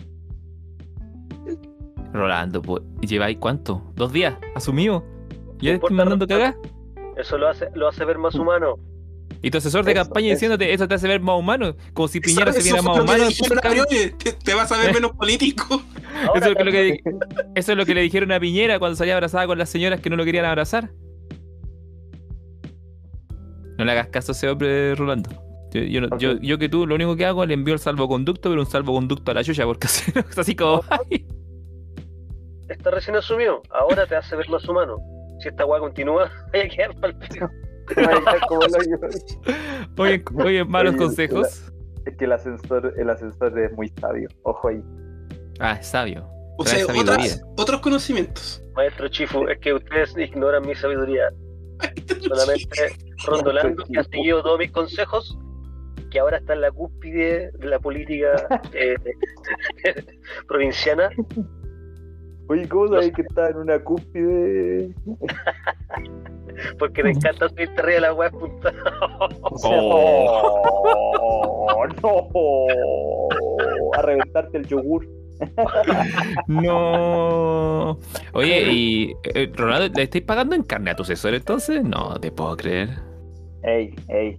[2.13, 3.83] Rolando, pues, ¿lleváis cuánto?
[3.95, 4.35] ¿Dos días?
[4.55, 5.05] ¿Asumido?
[5.59, 6.29] ¿Ya estoy importa, mandando no.
[6.29, 6.57] cagar?
[7.17, 8.77] Eso lo hace, lo hace ver más humano.
[9.43, 10.35] Y tu asesor de Eso, campaña eso.
[10.37, 13.25] diciéndote eso te hace ver más humano, como si Piñera se viera más humano.
[13.25, 15.83] a te, te vas a ver menos político.
[16.35, 17.19] Eso es, lo que, también-
[17.55, 20.09] eso es lo que le dijeron a Piñera cuando salía abrazada con las señoras que
[20.09, 20.91] no lo querían abrazar.
[23.79, 25.29] No le hagas caso a ese hombre, Rolando.
[25.73, 26.39] Yo, yo, no- yo, Ok.
[26.41, 29.31] yo que tú lo único que hago es le envío el salvoconducto, pero un salvoconducto
[29.31, 30.83] a la chucha, porque así, es así como.
[30.89, 31.27] ay.
[32.71, 33.63] Está recién asumido.
[33.71, 34.97] Ahora te hace ver más humano.
[35.41, 37.15] Si esta weá continúa, hay que quedar mal.
[39.99, 41.73] Oye, oye, malos Oye, consejos.
[42.05, 44.29] Es que el ascensor, el ascensor es muy sabio.
[44.43, 44.83] Ojo ahí.
[45.59, 46.29] Ah, es sabio.
[46.59, 48.63] O sea, otras, otros conocimientos.
[48.75, 51.29] Maestro Chifu, es que ustedes ignoran mi sabiduría.
[52.23, 55.37] Solamente Rondolando, que ha seguido todos mis consejos,
[56.11, 58.97] que ahora está en la cúspide de la política eh,
[60.49, 61.11] provinciana.
[62.49, 64.91] Oye, ¿cómo sabes que está en una cúspide?
[66.79, 68.73] Porque me encanta subirte arriba de la punta.
[71.69, 73.91] Oh, no.
[73.99, 75.09] A reventarte el yogur.
[76.47, 77.99] No.
[78.33, 81.85] Oye, y eh, Rolando, ¿le estáis pagando en carne a tu asesor entonces?
[81.85, 82.91] No te puedo creer.
[83.63, 84.39] Ey, ey.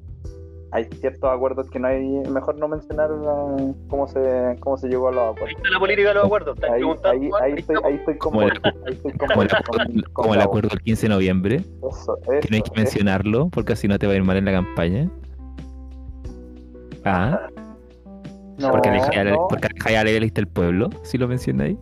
[0.72, 2.03] Hay ciertos acuerdos que no hay.
[2.30, 5.57] Mejor no mencionar uh, cómo se, cómo se llegó a los Ahí acuerdos.
[5.57, 6.55] está la política de los acuerdos.
[6.55, 10.41] Estás Ahí, ahí, ahí ahí estoy, ahí estoy Como el- ahí Como el, como el
[10.41, 11.55] acuerdo del 15 de noviembre,
[11.89, 12.74] Eso, que no hay eso, que eso.
[12.76, 15.09] mencionarlo porque así no te va a ir mal en la campaña.
[17.05, 17.47] Ah,
[18.59, 19.47] No, porque alejáis a la- no.
[19.47, 21.78] porque alejáis a la lista del pueblo, si lo mencionáis.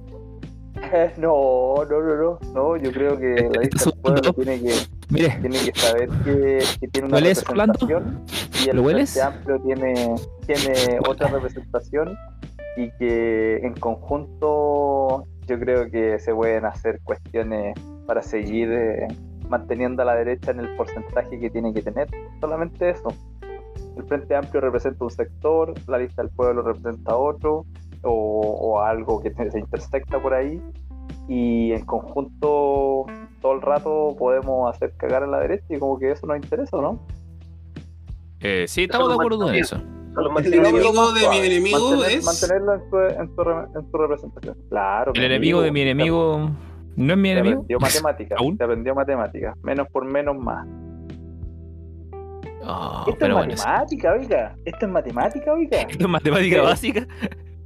[1.18, 4.62] No, no, no, no, no, yo creo que Este- la este lista del pueblo tiene
[4.62, 4.74] que,
[5.10, 8.24] Mire, tiene que saber que, que tiene una representación
[8.64, 8.84] y el.
[8.84, 10.16] Frente Amplio tiene,
[10.47, 12.18] tiene otra representación
[12.78, 19.08] y que en conjunto yo creo que se pueden hacer cuestiones para seguir eh,
[19.49, 22.08] manteniendo a la derecha en el porcentaje que tiene que tener.
[22.41, 23.10] Solamente eso.
[23.97, 27.66] El Frente Amplio representa un sector, la lista del pueblo representa otro,
[28.01, 30.62] o, o algo que se intersecta por ahí,
[31.28, 33.05] y en conjunto
[33.41, 36.78] todo el rato podemos hacer cagar a la derecha y como que eso nos interesa,
[36.78, 36.99] ¿no?
[38.41, 39.82] eh, sí, estamos de acuerdo en eso.
[40.17, 42.26] El enemigo de mi enemigo Mantener- es.
[42.26, 44.57] Mantenerlo en su, en su re- en su representación.
[44.69, 45.11] Claro.
[45.13, 46.49] El enemigo de mi enemigo
[46.95, 47.55] no es mi Te enemigo.
[47.61, 48.39] aprendió matemáticas.
[48.39, 48.57] ¿Aún?
[48.57, 49.57] Te aprendió matemáticas.
[49.63, 50.65] Menos por menos más.
[52.67, 53.63] Oh, Esto pero es bueno, sí.
[53.67, 54.55] matemática, oiga.
[54.65, 55.78] Esto es matemática, oiga.
[55.89, 57.07] Esto es matemática básica.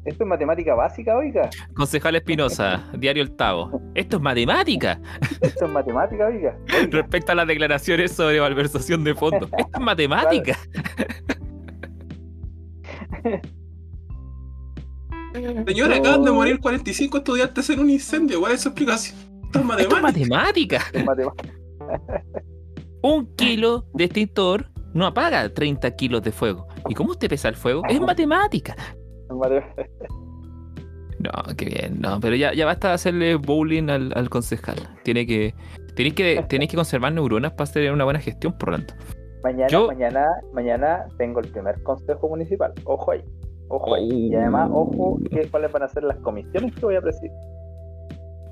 [0.06, 1.50] Esto es matemática básica, oiga.
[1.74, 3.82] Concejal Espinosa, Diario El Tavo.
[3.96, 5.00] Esto es matemática.
[5.42, 6.58] Esto es matemática, oiga.
[6.68, 6.88] Oiga.
[6.92, 9.50] Respecto a las declaraciones sobre malversación de fondos.
[9.58, 10.58] Esto es matemática.
[15.68, 18.40] Señora, acaban de morir 45 estudiantes en un incendio.
[18.40, 19.18] ¿Cuál es su explicación?
[19.46, 20.78] Esto es matemática.
[20.78, 21.54] Esto es matemática.
[23.02, 26.68] Un kilo de extintor no apaga 30 kilos de fuego.
[26.88, 27.84] ¿Y cómo usted pesa el fuego?
[27.88, 28.76] Es matemática.
[31.20, 34.78] No, qué bien, no, pero ya, ya basta de hacerle bowling al, al concejal.
[35.04, 35.54] Tiene que,
[35.94, 38.94] tenéis que, tenéis que conservar neuronas para hacer una buena gestión, por lo tanto.
[39.44, 42.72] Mañana, Yo- mañana, mañana tengo el primer consejo municipal.
[42.86, 43.22] Ojo ahí.
[43.68, 44.08] Ojo ahí.
[44.10, 44.40] Y Oh.
[44.40, 47.32] además, ojo, que, cuáles van a ser las comisiones que voy a presidir.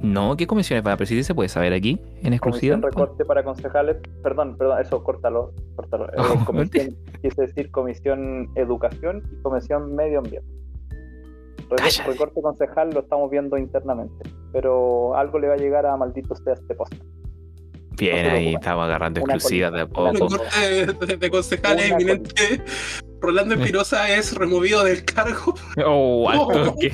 [0.02, 2.76] No, ¿qué comisiones para presidir se puede saber aquí, en exclusiva?
[2.76, 3.98] Comisión recorte para concejales.
[4.22, 5.54] Perdón, perdón, eso, córtalo.
[5.78, 6.06] córtalo.
[6.10, 10.48] Eh, Oh, comisión, quise decir comisión educación y comisión medio ambiente.
[11.76, 12.04] Cállate.
[12.04, 14.30] Recorte concejal lo estamos viendo internamente.
[14.54, 16.94] Pero algo le va a llegar a maldito sea este post.
[17.98, 20.12] Bien, no ahí estamos agarrando Una exclusivas de a poco.
[20.12, 22.62] Recorte de, de concejales Una eminente.
[23.20, 25.56] Rolando Espinosa es removido del cargo.
[25.86, 26.94] Oh, alto, que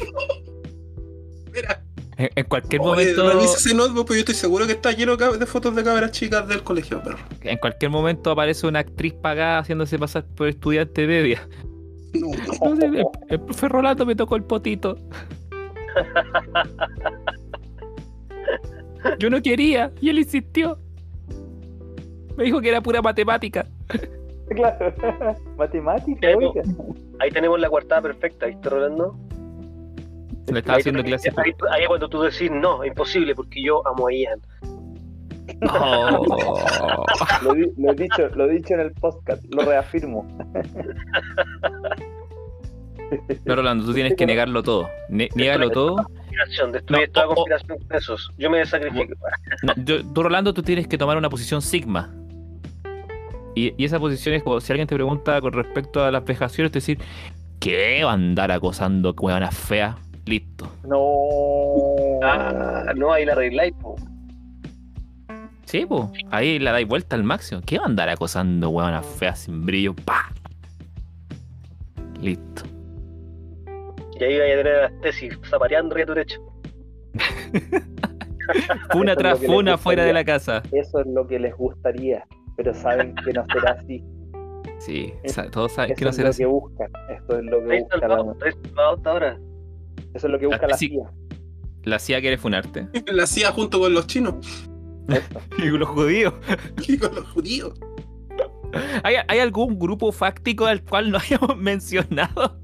[1.53, 1.83] Mira,
[2.17, 5.17] en, en cualquier oye, momento, revisa ese notebook, pero yo estoy seguro que está lleno
[5.17, 7.19] de fotos de cabras chicas del colegio, perro.
[7.41, 11.47] en cualquier momento aparece una actriz pagada haciéndose pasar por estudiante de día.
[12.13, 12.27] No,
[12.69, 14.97] No sé, el, el profe Rolando me tocó el potito.
[19.19, 20.77] Yo no quería y él insistió.
[22.37, 23.65] Me dijo que era pura matemática.
[24.49, 24.93] Claro.
[25.57, 26.61] Matemática, oiga.
[27.19, 29.15] Ahí tenemos la coartada perfecta, ¿viste, Rolando?
[30.51, 31.29] Le estaba Ahí, haciendo ahí- clase.
[31.37, 34.39] ahí, ahí es cuando tú decís, no, imposible, porque yo amo a Ian.
[35.69, 37.05] Oh.
[37.43, 40.25] Lo, di- lo he dicho, lo he dicho en el podcast, lo reafirmo.
[43.45, 44.89] No, Rolando, tú tienes que negarlo todo.
[45.09, 45.95] Ne- niégalo todo.
[45.97, 47.35] Conspiración, destruye No, toda oh, oh.
[47.35, 48.31] conspiración con esos.
[48.37, 49.13] Yo me sacrifico.
[49.63, 52.09] No, yo- tú, Rolando, tú tienes que tomar una posición sigma.
[53.55, 56.71] Y, y esa posición es como si alguien te pregunta con respecto a las vejaciones,
[56.71, 56.97] te decir,
[57.59, 59.95] ¿qué va a andar acosando huevonas feas?
[60.25, 60.71] Listo.
[60.87, 62.23] No.
[62.23, 63.95] Ah, no, ahí la arregláis, po.
[65.65, 66.05] Sí, pues.
[66.29, 67.61] Ahí la dais vuelta al máximo.
[67.65, 69.95] ¿Qué va a andar acosando huevonas feas sin brillo?
[70.05, 70.29] ¡Pah!
[72.21, 72.63] Listo.
[74.19, 76.41] Y ahí vaya a tener las tesis zapateando arriba a tu derecho.
[78.91, 80.61] Funa Eso es tras lo funa fuera de la casa.
[80.71, 82.25] Eso es lo que les gustaría,
[82.57, 84.03] pero saben que no será así.
[84.79, 86.39] Sí, Es- todos saben Eso que no es será lo así.
[86.39, 86.91] que buscan.
[87.09, 89.39] Esto es lo que ¿Estáis busca la, ¿Estáis salvados hasta ahora?
[90.13, 90.89] eso es lo que busca la Sí.
[90.89, 91.11] CIA.
[91.83, 92.87] La CIA quiere funarte.
[93.11, 94.69] La hacía junto con los chinos
[95.57, 96.33] Y los judíos.
[96.87, 97.73] y con los judíos.
[99.03, 102.59] ¿Hay, hay algún grupo fáctico al cual no hayamos mencionado?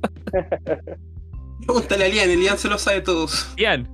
[1.66, 3.54] Pregúntale a Elian, Elian se lo sabe todos.
[3.58, 3.88] Ian,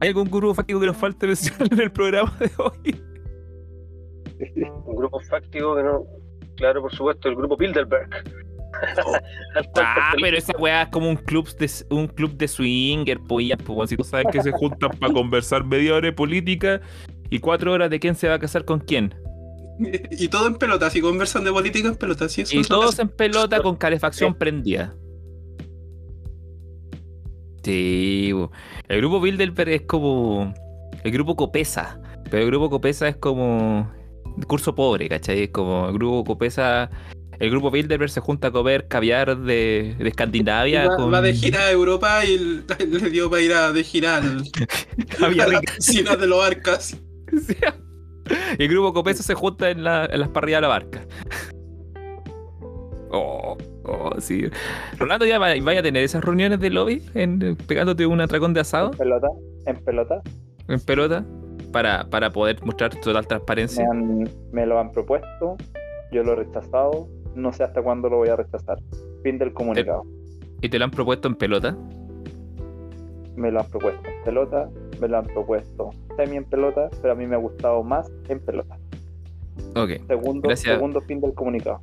[0.00, 3.02] ¿hay algún grupo fáctico que nos falte mencionar en el programa de hoy?
[4.86, 6.04] Un grupo fáctico que no.
[6.56, 8.08] Claro, por supuesto, el grupo Bilderberg.
[8.10, 9.22] Cual
[9.76, 13.90] Ah, pero esa weá es como un club de, un club de swinger, ya, pues,
[13.90, 16.80] si tú sabes que se juntan para conversar media hora de política
[17.30, 19.14] y cuatro horas de quién se va a casar con quién.
[20.10, 22.32] Y todo en pelotas, y conversan de política en pelotas.
[22.32, 22.42] ¿sí?
[22.42, 24.94] Eso Y todos en pelota con calefacción prendida.
[27.62, 28.32] Sí,
[28.88, 30.54] el grupo Bilderberg es como
[31.04, 32.00] el grupo Copesa,
[32.30, 33.92] pero el grupo Copesa es como
[34.46, 35.44] curso pobre, ¿cachai?
[35.44, 36.90] Es como el grupo Copesa,
[37.38, 41.34] el grupo Bilderberg se junta a comer caviar de, de Escandinavia Va, con va de
[41.34, 42.38] gira a Europa y
[42.88, 44.44] le dio para ir a de gira al,
[45.18, 45.60] caviar a
[46.04, 46.96] la de los arcas.
[48.58, 51.00] Y el grupo Copesa se junta en, la- en las parrillas de la barca.
[53.10, 54.44] Oh, oh, sí.
[54.98, 58.60] Rolando, ¿ya va- vaya a tener esas reuniones de lobby en, pegándote un atracón de
[58.60, 59.28] asado En pelota,
[59.66, 60.22] en pelota.
[60.68, 61.24] en pelota
[61.72, 63.86] para, para poder mostrar total Me, transparencia?
[63.90, 65.56] han- me lo han propuesto,
[66.12, 68.78] yo lo he rechazado, no sé hasta cuándo lo voy a rechazar.
[69.22, 70.04] Fin del comunicado.
[70.60, 71.76] ¿Y te lo han propuesto en pelota?
[73.36, 74.68] Me lo han propuesto en pelota,
[75.00, 78.40] me lo han propuesto semi en pelota, pero a mí me ha gustado más en
[78.40, 78.76] pelota.
[79.76, 79.90] Ok.
[80.06, 80.74] Segundo, Gracias.
[80.76, 81.80] segundo fin del comunicado.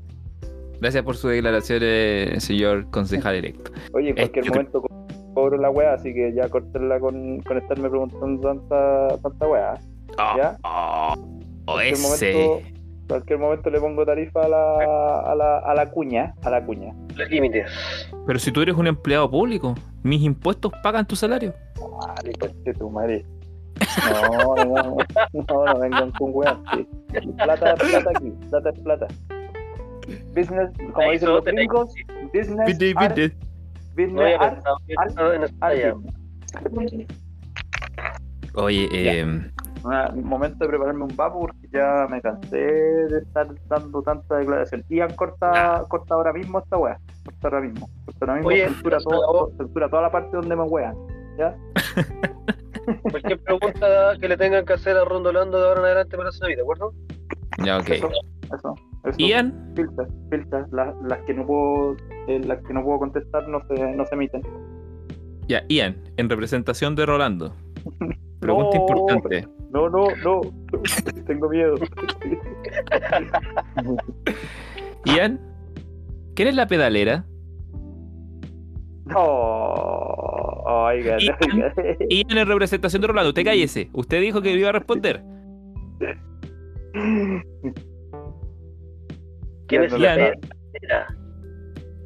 [0.82, 3.72] Gracias por su declaración, eh, señor concejal electo.
[3.94, 7.58] Oye, en Eh, cualquier momento co- cobro la weá, así que ya cortenla con, con
[7.58, 9.74] estarme preguntando tanta, tanta weá.
[10.18, 10.58] Oh, ¿Ya?
[10.64, 11.14] oh,
[11.68, 12.34] oh, ese.
[12.34, 12.68] momento,
[13.08, 16.94] cualquier momento le pongo tarifa a la, a la, a la cuña, a la cuña.
[17.16, 17.72] Los límites.
[18.26, 21.54] Pero si tú eres un empleado público, mis impuestos pagan tu salario.
[21.76, 23.26] Vale, coche tu madre.
[24.10, 24.98] No, no, no,
[25.34, 26.88] no, no vengan con weas, sí.
[27.38, 29.08] Plata es plata aquí, plata es plata.
[30.36, 31.94] Business, como dicen los gringos,
[32.34, 33.18] business, Vite, art,
[33.96, 34.66] business, art,
[34.98, 35.98] art, art,
[36.72, 37.08] business.
[38.56, 39.52] Oye, eh,
[39.88, 44.84] Ah, momento de prepararme un vapo porque ya me cansé de estar dando tanta declaración.
[44.90, 47.00] Ian corta, corta ahora mismo esta wea.
[47.24, 47.90] Corta ahora mismo.
[48.06, 48.48] Corta ahora mismo.
[48.50, 50.96] Oye, censura, todo, censura toda la parte donde me wean.
[51.38, 51.56] ¿Ya?
[53.12, 56.46] Cualquier pregunta que le tengan que hacer a Rondolando de ahora en adelante para su
[56.46, 56.94] vida, ¿de acuerdo?
[57.64, 57.90] ya ok.
[57.90, 58.10] Eso,
[58.56, 58.76] eso,
[59.06, 60.72] Eso, Ian, Filtras, filtras.
[60.72, 61.96] Las, las que no puedo,
[62.28, 64.42] eh, las que no puedo contestar no se, no se emiten.
[65.48, 67.54] ya, Ian, en representación de Rolando.
[68.40, 69.48] Pregunta No, importante.
[69.72, 70.42] No, no, no.
[71.26, 71.76] Tengo miedo.
[75.06, 75.40] Ian,
[76.36, 77.26] ¿quién es la pedalera?
[79.06, 79.24] No.
[80.68, 81.38] Oigan, Ian.
[81.42, 81.74] oigan.
[82.10, 83.30] Ian en representación de Rolando.
[83.30, 83.90] Usted cállese.
[83.94, 85.24] Usted dijo que iba a responder.
[89.68, 90.34] ¿Quién es la pedalera?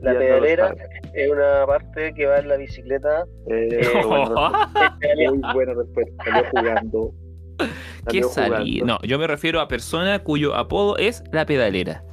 [0.02, 0.76] La pedalera
[1.14, 3.26] es una parte que va en la bicicleta.
[3.50, 4.36] Eh, bueno,
[5.30, 6.24] muy buena respuesta.
[6.24, 7.12] Salió jugando.
[8.10, 8.80] ¿Qué salí?
[8.80, 8.86] jugando.
[8.86, 12.04] No, yo me refiero a persona cuyo apodo es la pedalera.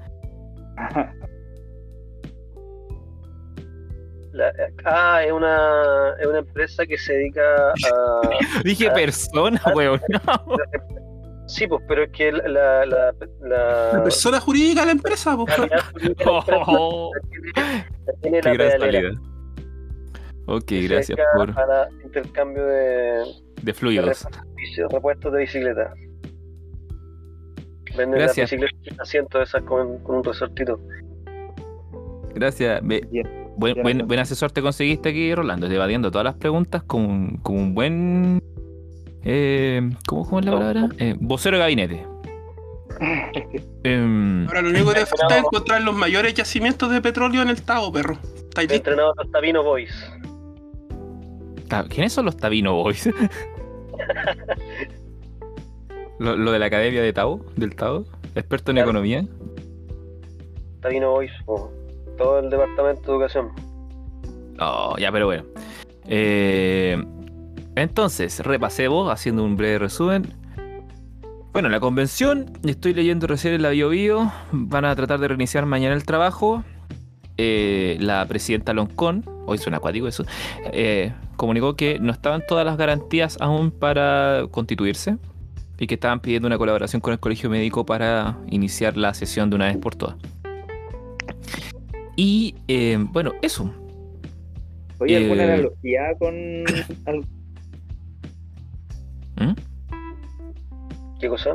[4.32, 4.52] La-
[4.84, 8.20] ah, es una, es una empresa que se dedica a.
[8.64, 10.00] Dije persona, weón.
[11.46, 12.84] Sí, pues, pero es que la.
[12.84, 15.58] la, la, La la- persona jurídica de la empresa, pues.
[15.58, 17.52] la jurídica de la empresa Oh, la tiene-
[18.06, 19.08] la tiene qué la gran pedalera.
[19.14, 19.22] salida.
[20.48, 23.24] Ok, se gracias por Para intercambio de,
[23.62, 24.26] de fluidos.
[24.76, 25.92] de repuestos de bicicleta.
[27.96, 30.78] Venden las bicicletas sin asiento esas con, con un resortito.
[32.34, 32.82] Gracias.
[32.82, 33.00] Me-
[33.56, 38.42] buen, asesor te conseguiste aquí, Rolando, evadiendo todas las preguntas con, con un buen.
[39.28, 40.88] Eh, ¿cómo, cómo es la palabra?
[40.98, 42.06] Eh, vocero de gabinete.
[43.82, 47.48] Em, Ahora lo único que te falta es encontrar los mayores yacimientos de petróleo en
[47.48, 48.18] el Tao, perro.
[48.36, 48.92] ¿Estáis listos?
[48.92, 50.12] Entrenado los Tabino Boys.
[51.88, 53.06] ¿Quiénes son los Tabino Boys?
[56.18, 58.04] lo, lo de la academia de Tao, del Tao,
[58.34, 58.90] experto en Claro.
[58.90, 59.24] economía.
[60.80, 61.70] Tabino Boys, po.
[62.16, 63.48] todo el departamento de educación.
[64.60, 65.44] Oh, ya, pero bueno.
[66.08, 67.02] Eh,
[67.76, 70.32] entonces, repasemos, haciendo un breve resumen.
[71.52, 75.94] Bueno, la convención, estoy leyendo recién en la BioBio, van a tratar de reiniciar mañana
[75.94, 76.64] el trabajo.
[77.38, 80.24] Eh, la presidenta Loncón, hoy suena acuático eso,
[80.72, 85.18] eh, comunicó que no estaban todas las garantías aún para constituirse
[85.78, 89.56] y que estaban pidiendo una colaboración con el colegio médico para iniciar la sesión de
[89.56, 90.16] una vez por todas.
[92.16, 93.70] Y eh, bueno, eso.
[94.98, 96.64] Oye, ¿alguna analogía con
[99.36, 99.52] ¿Mm?
[101.20, 101.54] ¿Qué cosa?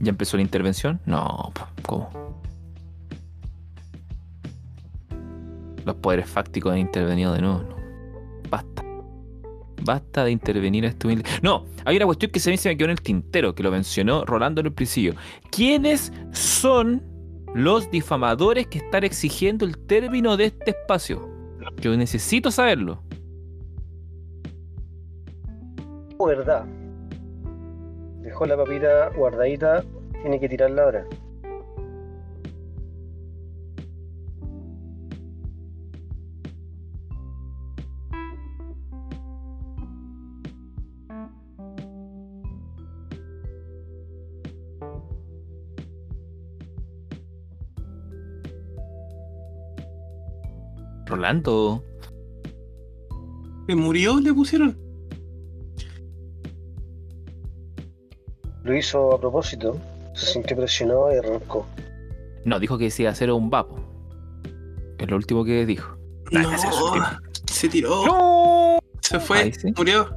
[0.00, 1.00] ¿Ya empezó la intervención?
[1.04, 2.08] No, ¿cómo?
[5.84, 7.62] Los poderes fácticos han intervenido de nuevo.
[7.62, 7.76] No.
[8.48, 8.82] Basta.
[9.82, 11.28] Basta de intervenir a este humilde.
[11.42, 13.70] No, hay una cuestión que se me, se me quedó en el tintero, que lo
[13.70, 15.14] mencionó Rolando en el principio.
[15.50, 17.02] ¿Quiénes son
[17.54, 21.28] los difamadores que están exigiendo el término de este espacio?
[21.80, 23.02] Yo necesito saberlo.
[26.26, 26.64] Verdad.
[28.22, 29.84] Dejó la papita guardadita,
[30.22, 31.06] tiene que tirarla ahora.
[51.06, 51.84] Rolando.
[53.66, 54.20] ¿Que murió?
[54.20, 54.79] Le pusieron.
[58.70, 59.76] Lo hizo a propósito,
[60.14, 61.66] se sintió presionado y arrancó.
[62.44, 63.80] No, dijo que se iba a hacer un vapo.
[64.96, 65.96] Es lo último que dijo.
[66.30, 66.48] No,
[67.50, 68.06] se tiró.
[68.06, 68.78] ¡No!
[69.00, 69.72] Se fue, Ahí sí.
[69.76, 70.08] murió.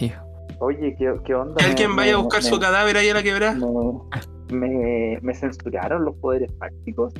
[0.00, 0.22] Hijo.
[0.60, 1.56] Oye, ¿qué, qué onda?
[1.56, 3.58] Que alguien Me- vaya a buscar me- su cadáver ahí a la quebrada.
[4.48, 7.12] me, me, me censuraron los poderes fácticos.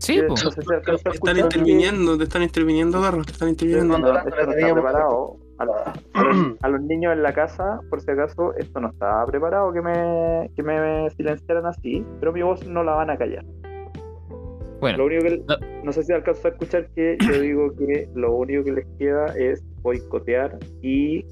[0.00, 0.34] Sí, Que po.
[0.34, 3.96] no sé si alcanzó a Te están interviniendo, te están interviniendo, Garro, te están interviniendo.
[3.96, 5.36] Esto no está preparado.
[5.60, 8.88] A, la- a los, a los niños en la casa, por si acaso, esto no
[8.88, 13.16] estaba preparado que me, que me silenciaran así, pero mi voz no la van a
[13.16, 13.44] callar.
[13.44, 15.56] Lo Bueno, único que No.
[15.84, 19.26] no sé si alcanzó a escuchar que yo digo que lo único que les queda
[19.36, 21.24] es boicotear y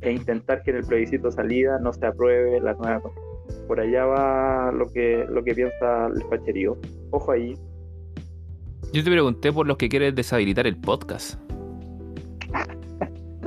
[0.00, 3.02] e intentar que en el plebiscito salida no se apruebe la nueva.
[3.68, 6.76] Por allá va lo que lo que piensa el facherío.
[7.10, 7.54] Ojo ahí.
[8.92, 11.40] yo te pregunté por los que quieren deshabilitar el podcast.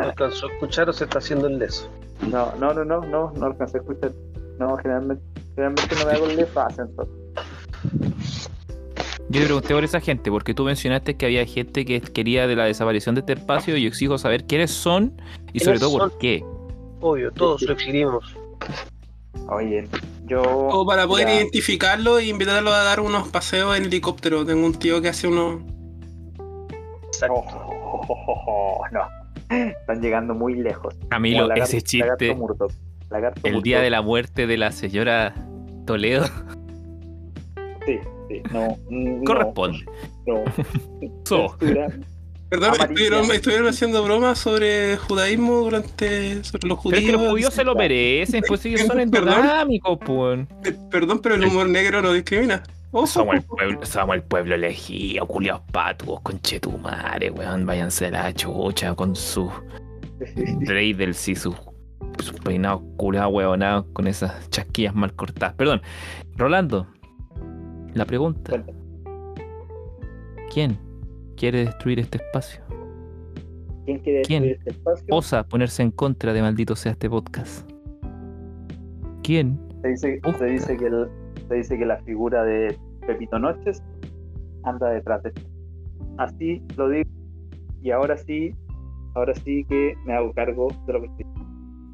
[0.06, 1.90] ¿No alcanzó a escuchar o se está haciendo el leso?
[2.32, 4.12] No, no, no, no, no, no alcancé a escuchar.
[4.60, 5.24] No, generalmente,
[5.56, 7.08] generalmente no me hago el leso ascensor.
[9.30, 12.56] Yo te pregunté por esa gente, porque tú mencionaste que había gente que quería de
[12.56, 15.20] la desaparición de este espacio y yo exijo saber quiénes son
[15.52, 16.46] y sobre ¿Quiénes todo por qué.
[17.02, 18.38] Obvio, todos lo exigimos.
[19.50, 19.88] Oye,
[20.26, 20.42] yo.
[20.44, 24.46] O para poder ya, identificarlo e invitarlo a dar unos paseos en helicóptero.
[24.46, 25.62] Tengo un tío que hace unos.
[27.08, 27.34] Exacto.
[27.36, 29.25] Oh, oh, oh, oh, no.
[29.50, 30.96] Están llegando muy lejos.
[31.10, 32.72] Camilo, lagarto- ese Lagarto chiste, Murdoch.
[33.10, 33.84] Lagarto el día Murdoch.
[33.84, 35.34] de la muerte de la señora
[35.86, 36.26] Toledo.
[37.86, 38.78] Sí, sí, no.
[38.90, 39.86] no, Corresponde.
[40.26, 40.44] No.
[41.26, 41.56] So.
[42.48, 46.44] Perdón, estuvieron, estuvieron haciendo bromas sobre judaísmo durante.
[46.44, 47.04] sobre los Pero es judíos.
[47.06, 50.48] que los judíos se lo merecen, pues ellos son endogámicos, pues.
[50.92, 52.62] Perdón, pero el humor negro no discrimina.
[53.06, 57.66] Somos el pueblo, somos el pueblo elegido, culiados patos, conchetumare, weón.
[57.66, 59.52] Váyanse a la chucha con su
[60.62, 61.56] dreidels y sus
[62.20, 65.54] sus peinados culados, weonados, con esas chasquillas mal cortadas.
[65.56, 65.82] Perdón,
[66.38, 66.88] Rolando,
[67.94, 68.64] la pregunta.
[70.54, 70.78] ¿quién
[71.36, 72.62] quiere destruir este espacio?
[73.86, 74.44] ¿Quién quiere ¿Quién?
[74.44, 75.06] destruir este espacio?
[75.12, 77.70] Osa ponerse en contra de maldito sea este podcast.
[79.22, 79.60] ¿Quién?
[79.82, 80.38] Se dice, Uf.
[80.38, 81.10] se dice que el-
[81.50, 83.82] se dice que la figura de Pepito Noches
[84.64, 85.42] anda detrás de esto.
[86.18, 87.10] Así lo digo.
[87.82, 88.56] Y ahora sí,
[89.14, 91.26] ahora sí que me hago cargo de lo que estoy.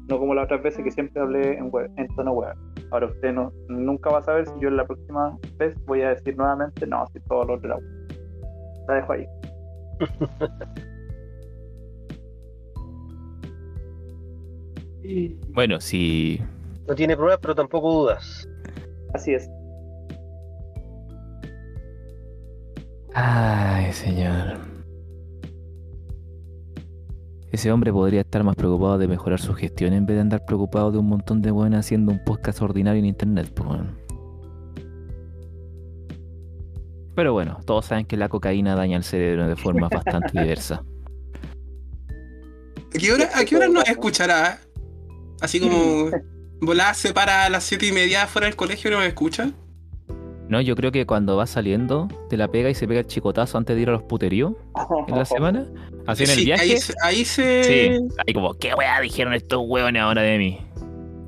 [0.08, 2.56] No como las otras veces que siempre hablé en, web, en tono web.
[2.90, 6.10] Ahora usted no, nunca va a saber si yo en la próxima vez voy a
[6.10, 7.84] decir nuevamente, no, si todo lo de la web.
[8.88, 9.26] La dejo ahí.
[15.48, 16.40] Bueno, si
[16.86, 18.48] No tiene pruebas, pero tampoco dudas.
[19.14, 19.50] Así es.
[23.14, 24.58] Ay, señor.
[27.50, 30.90] Ese hombre podría estar más preocupado de mejorar su gestión en vez de andar preocupado
[30.90, 33.80] de un montón de buenas haciendo un podcast ordinario en internet, pues.
[37.14, 40.82] Pero bueno, todos saben que la cocaína daña el cerebro de forma bastante diversa.
[42.94, 44.58] ¿A qué hora, a qué hora nos escuchará?
[45.40, 46.10] Así como.
[46.64, 49.50] Volá se para a las siete y media fuera del colegio y nos escucha.
[50.52, 53.56] No, yo creo que cuando va saliendo, te la pega y se pega el chicotazo
[53.56, 54.52] antes de ir a los puteríos
[55.08, 55.66] en la semana.
[56.06, 56.62] Así en el viaje.
[56.62, 57.64] Ahí, se- ahí se.
[57.64, 60.60] Sí, ahí como, ¿qué weá dijeron estos hueones ahora de mí?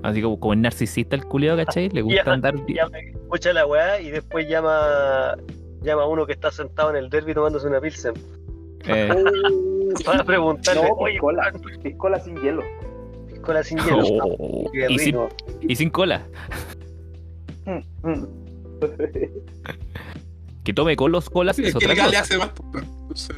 [0.03, 1.89] Así como, como el narcisista el culiao, ¿cachai?
[1.89, 2.55] Le gusta Ya, andar.
[2.68, 5.37] Llama- escucha la weá y después llama
[5.83, 8.12] llama a uno que está sentado en el derby tomándose una pilsen
[8.87, 9.09] eh,
[10.05, 11.18] para preguntarle, No, oye,
[11.83, 12.62] piscola sin hielo.
[13.29, 14.03] piscola sin hielo.
[14.22, 15.16] oh, sin,
[15.62, 16.27] y sin cola.
[17.64, 18.43] Mm, mm.
[20.64, 22.51] Que tome con los colas es Es que otra le hace más.
[22.72, 23.35] no sé.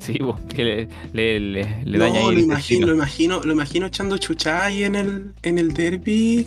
[0.00, 3.52] Sí, bo, que le, le, le, le No, daña ahí lo imagino, lo imagino, lo
[3.52, 6.46] imagino echando chuchá ahí en el, en el derby,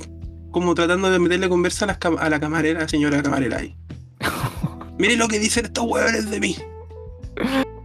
[0.51, 3.75] como tratando de meterle conversa a, las cam- a la camarera, señora camarera ahí.
[4.97, 6.55] Mire lo que dicen estos huevones de mí.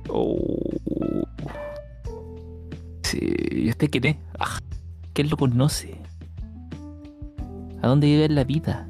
[0.09, 0.39] Oh.
[3.03, 3.19] Sí,
[3.51, 4.17] ¿y usted quién es?
[4.39, 4.59] Ah,
[5.13, 5.97] ¿Quién lo conoce?
[7.85, 8.89] ¿A dónde vive en la vida?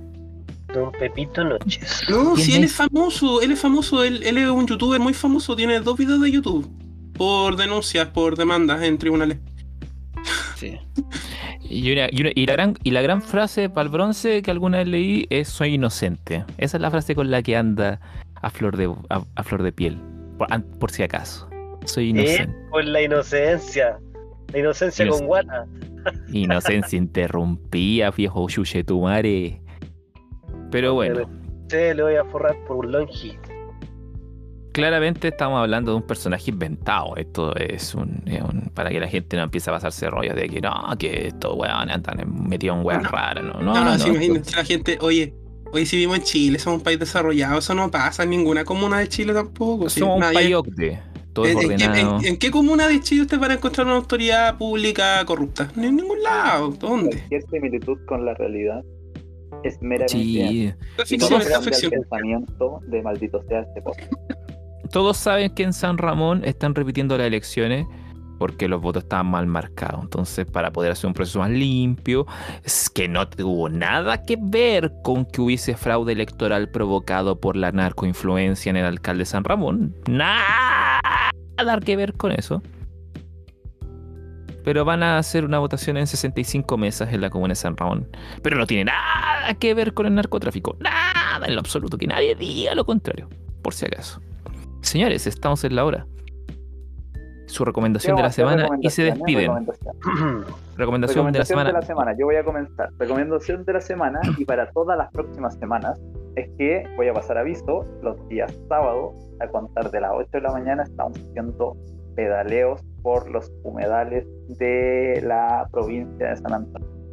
[0.72, 2.05] Don Pepito Noches.
[2.09, 2.72] No, ¿Quién si él es?
[2.74, 6.30] famoso, él es famoso, él, él es un youtuber muy famoso, tiene dos videos de
[6.30, 6.70] YouTube
[7.14, 9.38] por denuncias, por demandas en tribunales.
[10.57, 10.78] Sí.
[11.66, 14.51] Y, una- y una- y la gran, y la gran frase para el bronce que
[14.53, 16.45] alguna vez leí es soy inocente.
[16.59, 18.01] Esa es la frase con la que anda
[18.42, 19.99] a flor de, a, a flor de piel.
[20.78, 21.49] Por, si acaso.
[21.86, 22.55] Soy Eh, inocente.
[22.70, 23.99] por la inocencia.
[24.53, 25.66] La inocencia Inoc- con guata.
[26.32, 29.61] Inocencia interrumpía, viejo chuchetumare.
[30.70, 31.22] Pero bueno,
[31.62, 33.36] Usted le voy a forrar por un longi.
[34.72, 37.16] claramente estamos hablando de un personaje inventado.
[37.16, 40.48] Esto es un, es un- para que la gente no empiece a pasarse rollos de
[40.48, 43.09] que no, que estos weones andan metidos en weas No.
[43.09, 43.44] raras.
[43.44, 45.32] No, no, No, no, esto- imagínate la gente, oye,
[45.72, 48.99] oye, si vivimos en Chile, somos un país desarrollado, eso no pasa en ninguna comuna
[48.99, 49.88] de Chile tampoco.
[49.88, 51.00] sí, Somos un nadie- país ocde,
[51.34, 52.18] todo es ¿En, en qué- ordenado.
[52.20, 55.70] en- en qué comuna de Chile usted va a encontrar una autoridad pública corrupta?
[55.76, 56.68] Ni En ningún lado.
[56.70, 57.11] ¿Dónde?
[57.11, 58.82] Cualquier similitud con la realidad
[59.62, 60.08] es meramente
[61.04, 64.12] Sí, Y no el pensamiento de maldito sea este podcast.
[64.90, 67.86] todos saben que en San Ramón están repitiendo las elecciones
[68.45, 70.03] porque los votos estaban mal marcados.
[70.03, 72.26] Entonces, para poder hacer un proceso más limpio,
[72.62, 77.72] es que no tuvo nada que ver con que hubiese fraude electoral provocado por la
[77.72, 79.96] narcoinfluencia en el alcalde de San Ramón.
[80.11, 81.33] Nada
[81.87, 82.62] que ver con eso.
[84.62, 88.11] Pero van a hacer una votación en 65 mesas en la comuna de San Ramón.
[88.42, 90.76] Pero no tiene nada que ver con el narcotráfico.
[90.80, 91.96] Nada en lo absoluto.
[91.96, 93.26] Que nadie diga lo contrario.
[93.62, 94.21] Por si acaso.
[94.83, 96.07] Señores, estamos en la hora.
[97.46, 99.66] Su recomendación de la semana y se despiden.
[100.76, 101.83] Recomendación de la semana.
[101.83, 102.14] semana.
[102.18, 102.91] Yo voy a comenzar.
[102.99, 106.00] Recomendación de la semana y para todas las próximas semanas
[106.37, 110.41] es que voy a pasar aviso los días sábado a contar de las 8 de
[110.41, 111.76] la mañana estamos haciendo
[112.16, 114.26] pedaleos por los humedales
[114.58, 117.04] de la provincia de San Antonio.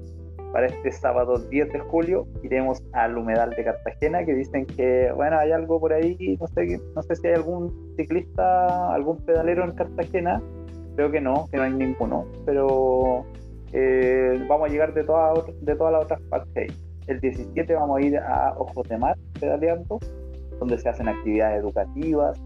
[0.52, 5.40] Para este sábado 10 de julio iremos al humedal de Cartagena que dicen que bueno
[5.40, 9.72] hay algo por ahí, no sé, no sé si hay algún ciclista, algún pedalero en
[9.72, 10.42] Cartagena,
[10.96, 13.26] creo que no, que no hay ninguno, pero
[13.72, 16.74] eh, vamos a llegar de todas de todas las otras partes.
[17.08, 20.00] El 17 vamos a ir a Ojos de Mar, pedaleando,
[20.60, 22.40] donde se hacen actividades educativas,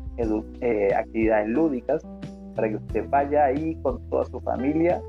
[0.62, 2.06] eh, actividades lúdicas,
[2.56, 5.02] para que usted vaya ahí con toda su familia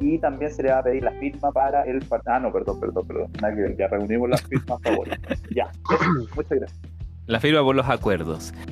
[0.00, 3.06] y también se le va a pedir la firma para el ah no perdón perdón
[3.06, 3.30] perdón
[3.76, 5.70] ya reunimos las firmas favoritas ya.
[6.34, 6.80] Muchas gracias.
[7.26, 8.52] La firma por los acuerdos.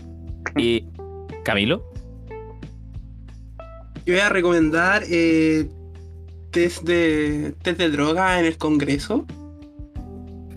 [0.57, 0.89] Y
[1.45, 1.85] Camilo.
[4.07, 5.69] Yo voy a recomendar eh,
[6.51, 9.27] test de test de droga en el Congreso.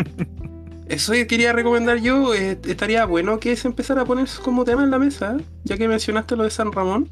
[0.87, 2.33] Eso quería recomendar yo.
[2.33, 5.87] Eh, estaría bueno que se empezara a poner como tema en la mesa, ya que
[5.87, 7.09] mencionaste lo de San Ramón.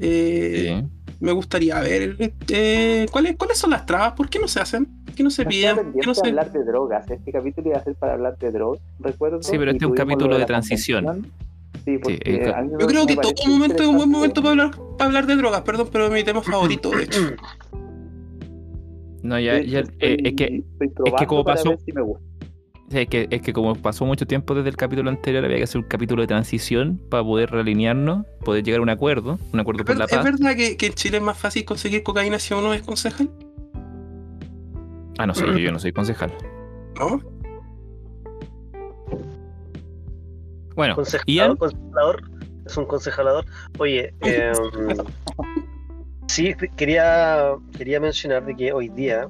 [0.00, 0.82] Eh,
[1.20, 5.14] me gustaría ver eh, ¿cuáles, cuáles son las trabas, por qué no se hacen, por
[5.14, 5.92] qué no se piden.
[6.04, 6.28] no se...
[6.28, 7.10] hablar de drogas.
[7.10, 9.42] Este capítulo iba a ser para hablar de drogas, recuerdo.
[9.42, 11.30] Sí, pero este es un capítulo de, transición.
[11.84, 12.42] Sí, porque
[12.78, 15.62] yo creo que todo momento es un buen momento para hablar, para hablar de drogas,
[15.62, 17.20] perdón, pero es mi tema favorito, de hecho.
[19.22, 20.64] No, ya, ya es que,
[21.04, 21.76] es que como pasó.
[21.84, 22.29] Si me gusta.
[22.90, 25.80] Es que, es que como pasó mucho tiempo desde el capítulo anterior, había que hacer
[25.80, 29.96] un capítulo de transición para poder realinearnos, poder llegar a un acuerdo, un acuerdo por
[29.96, 30.18] la paz.
[30.18, 33.30] ¿Es verdad que, en Chile es más fácil conseguir cocaína si uno es concejal?
[35.18, 36.32] Ah, no sé, yo, no soy concejal.
[36.98, 37.20] ¿No?
[40.74, 40.96] Bueno,
[41.26, 41.56] Ian...
[41.56, 42.22] concejalador,
[42.66, 43.44] es un concejalador.
[43.78, 44.52] Oye, eh,
[46.26, 49.28] sí, quería, quería mencionar de que hoy día,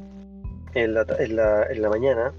[0.72, 2.32] en la, en la, en la mañana,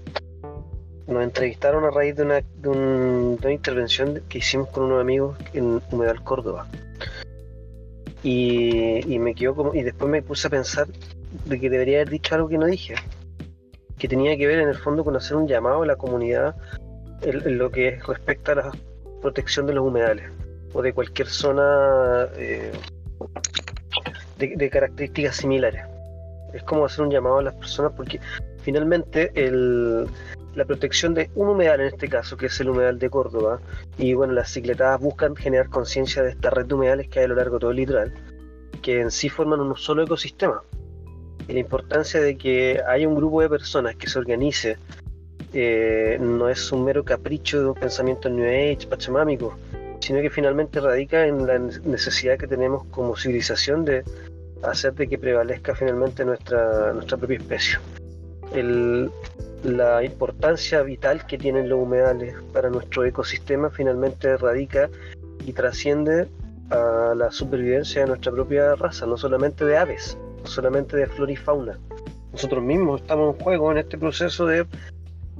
[1.06, 5.80] nos entrevistaron a raíz de una, de, una intervención que hicimos con unos amigos en
[5.90, 6.66] Humedal Córdoba.
[8.22, 9.74] Y, me quedó como.
[9.74, 10.86] Y después me puse a pensar
[11.44, 12.94] de que debería haber dicho algo que no dije.
[13.98, 16.54] Que tenía que ver en el fondo con hacer un llamado a la comunidad
[17.22, 18.72] en, lo que respecta a la
[19.20, 20.30] protección de los humedales
[20.72, 22.72] o de cualquier zona eh,
[24.38, 25.84] de características similares.
[26.52, 28.20] Es como hacer un llamado a las personas porque
[28.62, 30.06] finalmente el,
[30.54, 33.60] la protección de un humedal en este caso, que es el humedal de Córdoba,
[33.98, 37.28] y bueno, las cicletadas buscan generar conciencia de esta red de humedales que hay a
[37.28, 38.12] lo largo de todo el litoral,
[38.82, 40.62] que en sí forman un solo ecosistema.
[41.48, 44.76] Y la importancia de que haya un grupo de personas que se organice
[45.52, 49.56] eh, no es un mero capricho de un pensamiento New Age, pachamámico,
[50.00, 54.02] sino que finalmente radica en la necesidad que tenemos como civilización de
[54.62, 57.78] hacer de que prevalezca finalmente nuestra, nuestra propia especie.
[58.54, 59.10] El,
[59.62, 64.90] la importancia vital que tienen los humedales para nuestro ecosistema finalmente radica
[65.44, 66.28] y trasciende
[66.70, 71.32] a la supervivencia de nuestra propia raza, no solamente de aves, no solamente de flora
[71.32, 71.78] y fauna.
[72.32, 74.66] Nosotros mismos estamos en juego en este proceso de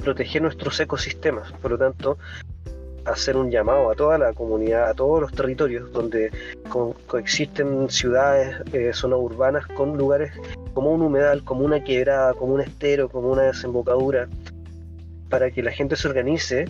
[0.02, 2.18] proteger nuestros ecosistemas, por lo tanto,
[3.04, 6.30] hacer un llamado a toda la comunidad, a todos los territorios donde
[7.06, 10.32] coexisten ciudades, eh, zonas urbanas con lugares
[10.74, 14.28] como un humedal, como una quebrada, como un estero, como una desembocadura,
[15.28, 16.66] para que la gente se organice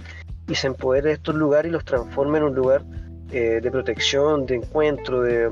[0.48, 2.82] y se empodere de estos lugares y los transforme en un lugar
[3.32, 5.50] eh, de protección, de encuentro, de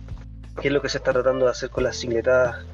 [0.60, 2.64] qué es lo que se está tratando de hacer con las cicletadas,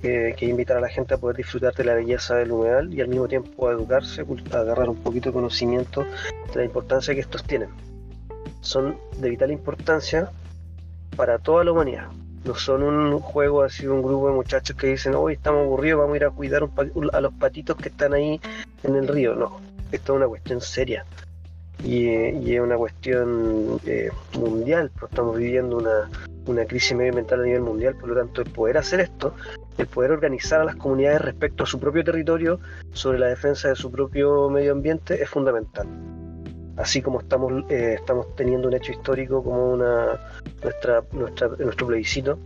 [0.00, 3.00] que es invitar a la gente a poder disfrutar de la belleza del humedal y
[3.00, 6.04] al mismo tiempo a educarse, a agarrar un poquito de conocimiento
[6.52, 7.70] de la importancia que estos tienen.
[8.60, 10.30] Son de vital importancia
[11.16, 12.08] para toda la humanidad.
[12.44, 16.14] No son un juego así, un grupo de muchachos que dicen, hoy estamos aburridos, vamos
[16.14, 16.68] a ir a cuidar
[17.12, 18.40] a los patitos que están ahí
[18.84, 19.34] en el río.
[19.34, 19.60] No,
[19.90, 21.04] esto es una cuestión seria
[21.84, 24.90] y, es una cuestión eh, mundial.
[24.98, 26.10] Pues estamos viviendo una,
[26.46, 29.34] una crisis medioambiental a nivel mundial, por lo tanto, el poder hacer esto,
[29.76, 32.60] el poder organizar a las comunidades respecto a su propio territorio
[32.92, 35.86] sobre la defensa de su propio medio ambiente es fundamental
[36.78, 40.18] así como estamos, eh, estamos teniendo un hecho histórico como una
[40.62, 42.38] nuestra, nuestra, nuestro plebiscito,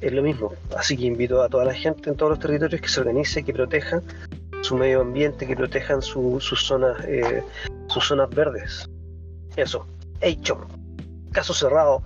[0.00, 0.52] es lo mismo.
[0.76, 3.52] Así que invito a toda la gente en todos los territorios que se organice, que
[3.52, 4.02] protejan
[4.64, 7.42] su medio ambiente, que protejan sus zonas, eh,
[7.88, 8.88] sus zonas verdes.
[9.56, 9.86] Eso.
[10.20, 10.66] Hecho.
[11.32, 12.02] Caso cerrado.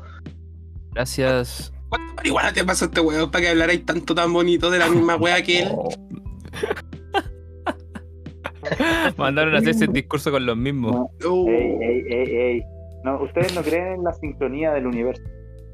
[0.93, 1.73] Gracias.
[1.89, 5.17] ¿Cuánto marihuana te pasó este weón para que hablarais tanto tan bonito de la misma
[5.17, 5.69] wea que él?
[9.17, 11.09] Mandaron a hacerse el discurso con los mismos.
[11.21, 11.49] No.
[11.49, 12.63] Ey, ey, ey,
[13.05, 15.23] no, ustedes no creen en la sincronía del universo.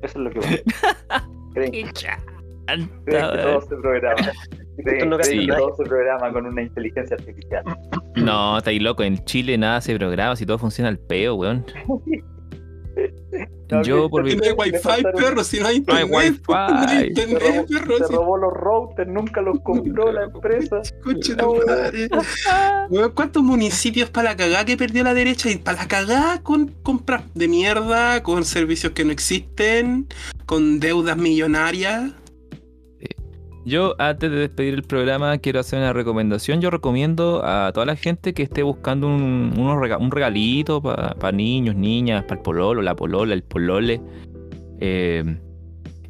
[0.02, 0.40] Eso es lo que
[1.54, 1.90] creen.
[1.94, 4.32] creen que todo se programa.
[4.76, 7.64] No que todo se programa con una inteligencia artificial.
[8.16, 9.02] No, estáis loco.
[9.02, 11.64] En Chile nada se programa si todo funciona al peo, weón.
[13.82, 14.36] Yo por mi...
[14.36, 16.08] No hay wifi, perro, si no hay internet.
[16.08, 17.06] No hay wifi.
[17.08, 17.98] internet, se robó, perro.
[17.98, 20.80] Se robó los routers, nunca los compró la empresa.
[20.80, 22.08] Escuche tu madre.
[23.14, 25.50] ¿Cuántos municipios para la cagada que perdió la derecha?
[25.50, 30.06] Y para la cagada con compras de mierda, con servicios que no existen,
[30.46, 32.12] con deudas millonarias.
[33.64, 36.60] Yo, antes de despedir el programa, quiero hacer una recomendación.
[36.60, 41.74] Yo recomiendo a toda la gente que esté buscando un, unos un regalito para niños,
[41.74, 44.00] niñas, para el pololo, la polola, el polole.
[44.80, 45.38] eh,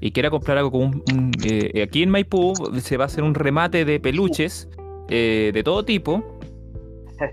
[0.01, 1.02] y quiera comprar algo como un.
[1.14, 4.68] un, eh, aquí en Maipú se va a hacer un remate de peluches
[5.09, 6.34] eh, de todo tipo.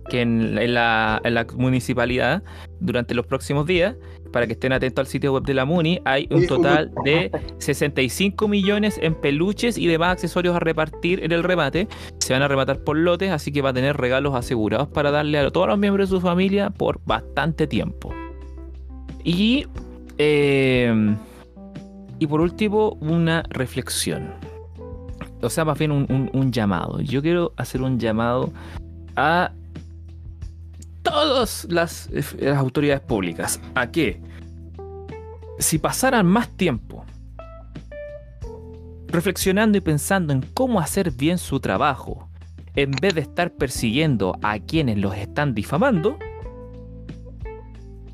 [0.10, 2.44] Que en, en la, en la municipalidad,
[2.80, 3.95] durante los próximos días,
[4.32, 8.48] para que estén atentos al sitio web de la Muni, hay un total de 65
[8.48, 11.88] millones en peluches y demás accesorios a repartir en el remate.
[12.20, 15.38] Se van a rematar por lotes, así que va a tener regalos asegurados para darle
[15.40, 18.14] a todos los miembros de su familia por bastante tiempo.
[19.24, 19.66] Y,
[20.18, 21.16] eh,
[22.20, 24.30] y por último, una reflexión.
[25.41, 27.02] O sea, más bien un, un- un llamado.
[27.02, 28.52] Yo quiero hacer un llamado
[29.16, 29.52] a
[31.02, 33.60] todas las, eh, las autoridades públicas.
[33.76, 34.22] ¿A qué?
[35.60, 37.06] Si pasaran más tiempo
[39.07, 42.30] reflexionando y pensando en cómo hacer bien su trabajo,
[42.76, 46.18] en vez de estar persiguiendo a quienes los están difamando,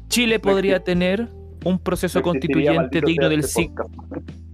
[0.09, 1.29] Chile podría tener
[1.63, 3.85] un proceso constituyente digno del este siglo.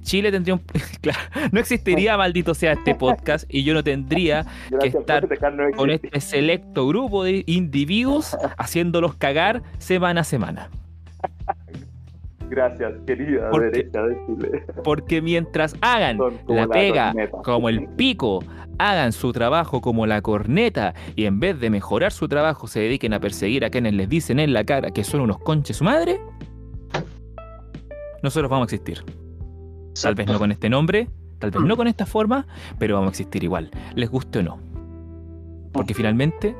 [0.03, 0.61] Chile tendría un.
[1.01, 1.19] Claro,
[1.51, 5.27] no existiría, maldito sea, este podcast y yo no tendría Gracias estar
[5.75, 10.69] con este selecto grupo de individuos haciéndolos cagar semana a semana.
[12.49, 14.63] Gracias, querida Porque- derecha de Chile.
[14.83, 17.13] Porque mientras hagan la pega
[17.43, 18.43] como el pico,
[18.77, 23.13] hagan su trabajo como la corneta y en vez de mejorar su trabajo se dediquen
[23.13, 26.19] a perseguir a quienes les dicen en la cara que son unos conches su madre,
[28.21, 29.03] nosotros vamos a existir.
[30.01, 31.09] Tal vez no con este nombre,
[31.39, 32.47] tal vez no con esta forma,
[32.79, 34.59] pero vamos a existir igual, les guste o no.
[35.71, 36.55] Porque finalmente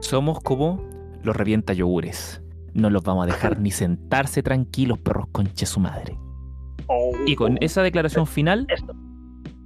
[0.00, 0.82] somos como
[1.22, 2.42] los revienta yogures.
[2.74, 6.18] No los vamos a dejar ni sentarse tranquilos, perros conche su madre.
[6.86, 7.12] Oh.
[7.26, 8.66] Y con esa declaración final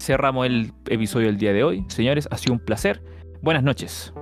[0.00, 1.84] cerramos el episodio del día de hoy.
[1.88, 3.02] Señores, ha sido un placer.
[3.42, 4.12] Buenas noches.